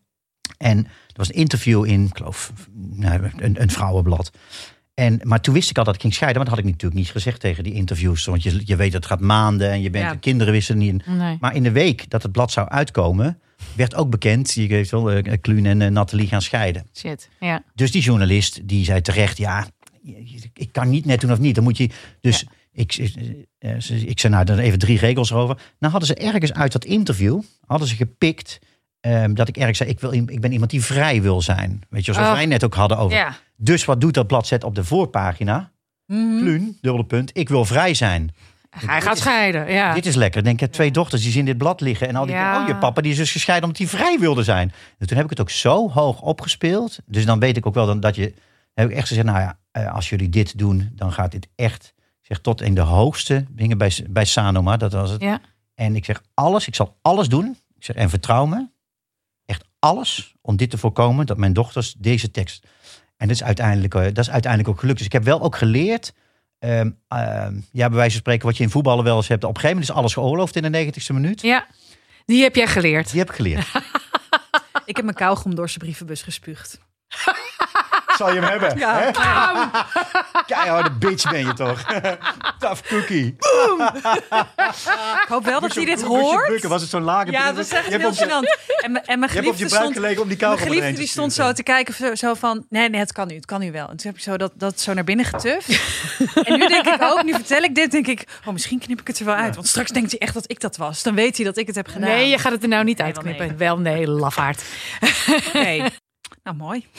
[0.57, 4.31] En er was een interview in, ik geloof, nou, een, een vrouwenblad.
[4.93, 6.41] En, maar toen wist ik al dat ik ging scheiden.
[6.41, 8.25] Maar dat had ik natuurlijk niet gezegd tegen die interviews.
[8.25, 10.11] Want je, je weet dat het gaat maanden en je bent, Ja.
[10.11, 11.05] de kinderen wisten niet.
[11.05, 11.37] Nee.
[11.39, 13.39] Maar in de week dat het blad zou uitkomen,
[13.75, 16.87] werd ook bekend, je weet wel, eh, Kluun en eh, Nathalie gaan scheiden.
[16.93, 17.29] Shit.
[17.39, 17.63] Ja.
[17.75, 19.67] Dus die journalist die zei terecht, ja,
[20.53, 21.55] ik kan niet net doen of niet.
[21.55, 21.89] Dan moet je.
[22.21, 22.45] Dus
[22.77, 22.93] ik,
[23.59, 25.57] eh, eh, ik zei nou dan even drie regels erover.
[25.79, 28.59] Nou hadden ze ergens uit dat interview hadden ze gepikt
[28.99, 31.83] ehm, dat ik ergens zei, ik, wil, ik ben iemand die vrij wil zijn.
[31.89, 32.33] Weet je, zoals Oh.
[32.33, 33.17] wij net ook hadden over.
[33.17, 33.35] Ja.
[33.55, 34.47] Dus wat doet dat blad?
[34.47, 35.71] Zet op de voorpagina.
[36.05, 36.37] Mhm.
[36.37, 37.29] Kluun, dubbele punt.
[37.33, 38.35] Ik wil vrij zijn.
[38.69, 39.71] Hij gaat scheiden.
[39.71, 39.93] Ja.
[39.93, 40.43] Dit is lekker.
[40.43, 42.07] Denk, ik heb twee dochters die zien dit blad liggen.
[42.07, 42.61] En al die Ja.
[42.61, 44.71] oh, je papa die is dus gescheiden omdat hij vrij wilde zijn.
[44.97, 46.99] En toen heb ik het ook zo hoog opgespeeld.
[47.05, 48.33] Dus dan weet ik ook wel dan, dat je...
[48.73, 51.93] heb ik echt gezegd, nou ja, eh, als jullie dit doen, dan gaat dit echt...
[52.27, 55.21] Ik zeg, tot in de hoogste dingen bij, bij Sanoma, dat was het.
[55.21, 55.41] Ja.
[55.75, 57.57] En ik zeg, alles, ik zal alles doen.
[57.75, 58.67] Ik zeg, en vertrouw me.
[59.45, 62.67] Echt alles om dit te voorkomen, dat mijn dochters deze tekst...
[63.17, 64.97] En dat is uiteindelijk, eh, dat is uiteindelijk ook gelukt.
[64.97, 66.13] Dus ik heb wel ook geleerd...
[66.59, 69.43] ehm, ehm, ja, bij wijze van spreken, wat je in voetballen wel eens hebt.
[69.43, 71.41] Op een gegeven moment is alles geoorloofd in de negentigste minuut.
[71.41, 71.67] ja.
[72.25, 73.09] Die heb jij geleerd.
[73.09, 73.67] Die heb ik geleerd.
[74.85, 76.79] Ik heb mijn kauwgom door zijn brievenbus gespuugd.
[78.17, 78.77] Zal je hem hebben?
[78.77, 78.99] Ja.
[78.99, 79.11] hè?
[80.45, 81.81] Keiharde bitch ben je toch?
[82.59, 83.35] Tough cookie.
[85.23, 86.47] Ik hoop wel dat hij dit hoort.
[86.47, 86.69] bukken?
[86.69, 88.75] Was het zo'n lage Ja, dat is echt Je hebt heel op je- gênant.
[88.83, 90.49] En, mijn- en mijn Je hebt op je geliefde buik stond, gelegen om die mijn
[90.49, 93.45] kauwgom geliefde die stond zo te kijken, zo- van, nee, nee, het kan nu, het
[93.45, 93.89] kan nu wel.
[93.89, 95.67] En toen heb ik zo dat, dat zo naar binnen getuft.
[96.47, 99.07] en nu denk ik ook, nu vertel ik dit, denk ik, oh, misschien knip ik
[99.07, 99.55] het er wel uit.
[99.55, 101.03] Want straks denkt hij echt dat ik dat was.
[101.03, 102.09] Dan weet hij dat ik het heb gedaan.
[102.09, 103.47] Nee, je gaat het er nou niet Nee, wel uitknippen.
[103.47, 103.57] nee.
[103.57, 104.61] Wel nee, lafaard.
[105.53, 105.83] Nee.
[106.47, 106.85] Nou, mooi.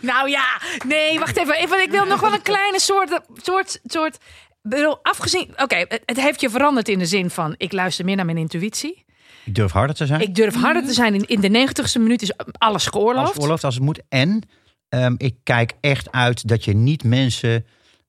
[0.00, 1.54] Nou ja, nee, wacht even.
[1.54, 1.82] even.
[1.82, 4.18] Ik wil nog wel een kleine soort, soort, soort.
[4.62, 8.16] bedoel, Afgezien, oké, het, het heeft je veranderd in de zin van ik luister meer
[8.16, 9.04] naar mijn intuïtie.
[9.44, 10.20] Ik durf harder te zijn.
[10.20, 11.14] Ik durf harder te zijn.
[11.14, 13.38] In, in de negentigste minuut is alles geoorloofd.
[13.40, 14.00] oorlooft, als het moet.
[14.08, 14.48] En
[14.88, 17.66] ehm, ik kijk echt uit dat je niet mensen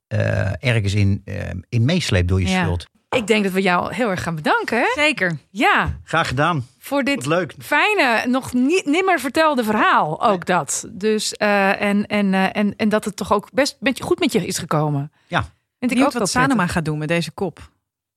[0.08, 2.62] eh, ergens in, ehm, in meesleept door je Ja.
[2.64, 2.86] schuld.
[3.16, 4.78] Ik denk dat we jou heel erg gaan bedanken.
[4.78, 4.86] Hè?
[4.94, 5.38] Zeker.
[5.50, 6.68] Ja, Graag gedaan.
[6.80, 7.54] voor dit leuk.
[7.60, 10.24] fijne, nog niet nimmer vertelde verhaal.
[10.24, 10.86] Ook dat.
[10.92, 14.20] Dus, eh, en, en, eh, en, en dat het toch ook best met je, goed
[14.20, 15.12] met je is gekomen.
[15.28, 15.40] Ja.
[15.42, 17.60] Vind ik Benieuwd ook wat Sanoma gaat doen met deze kop.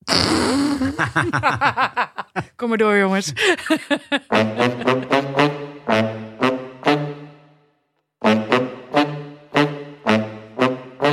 [2.56, 3.32] Kom maar door, jongens.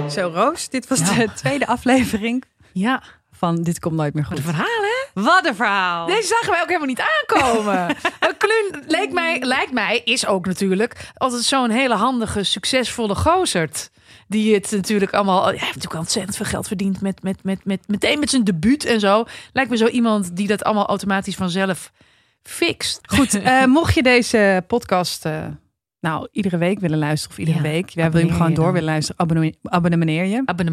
[0.10, 1.14] Zo, Roos, dit was Ja.
[1.16, 3.04] de tweede aflevering Ja,
[3.38, 4.48] van Dit Komt Nooit Meer wat Goed.
[4.48, 5.22] een verhaal hè?
[5.22, 6.08] Wat een verhaal!
[6.08, 7.96] Deze zagen wij ook helemaal niet aankomen.
[8.38, 13.90] Kluun leek mij, lijkt mij, is ook natuurlijk altijd zo'n hele handige, succesvolle gozerd.
[14.28, 15.44] Die het natuurlijk allemaal.
[15.44, 18.86] Hij heeft natuurlijk ontzettend veel geld verdiend met, met, met, met, meteen met zijn debuut
[18.86, 19.26] en zo.
[19.54, 21.92] Lijkt me zo iemand die dat allemaal automatisch vanzelf
[22.44, 23.00] fixt.
[23.06, 25.46] Goed, eh, mocht je deze podcast eh,
[26.06, 28.72] nou iedere week willen luisteren of iedere Ja, week, ja, wil je hem gewoon door
[28.72, 30.42] willen luisteren, abonneer, abonneer je.
[30.46, 30.72] Abonneer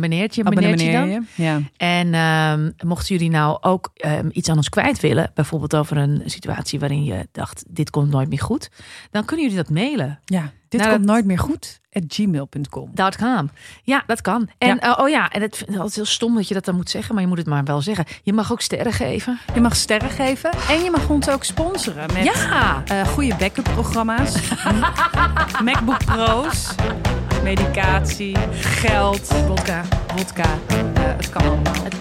[1.06, 1.22] je.
[1.34, 1.60] Ja.
[1.76, 6.22] En ehm, mochten jullie nou ook ehm, iets aan ons kwijt willen, bijvoorbeeld over een
[6.24, 8.70] situatie waarin je dacht: dit komt nooit meer goed,
[9.10, 10.20] dan kunnen jullie dat mailen.
[10.24, 11.80] ja, dit Nou, komt dat- nooit meer goed.
[11.92, 12.90] At gmail.com.
[12.94, 13.50] Dat kan.
[13.82, 14.48] Ja, dat kan.
[14.58, 17.14] En eh, oh ja, en het altijd heel stom dat je dat dan moet zeggen,
[17.14, 18.04] maar je moet het maar wel zeggen.
[18.22, 19.38] Je mag ook sterren geven.
[19.54, 22.82] Je mag sterren geven en je mag ons ook sponsoren met Ja.
[22.86, 24.34] eh, goede backup programma's,
[25.64, 26.74] MacBook Pro's,
[27.42, 29.82] medicatie, geld, Vodka.
[30.16, 30.44] vodka.
[30.68, 31.72] Eh, het kan allemaal.
[31.82, 31.94] Het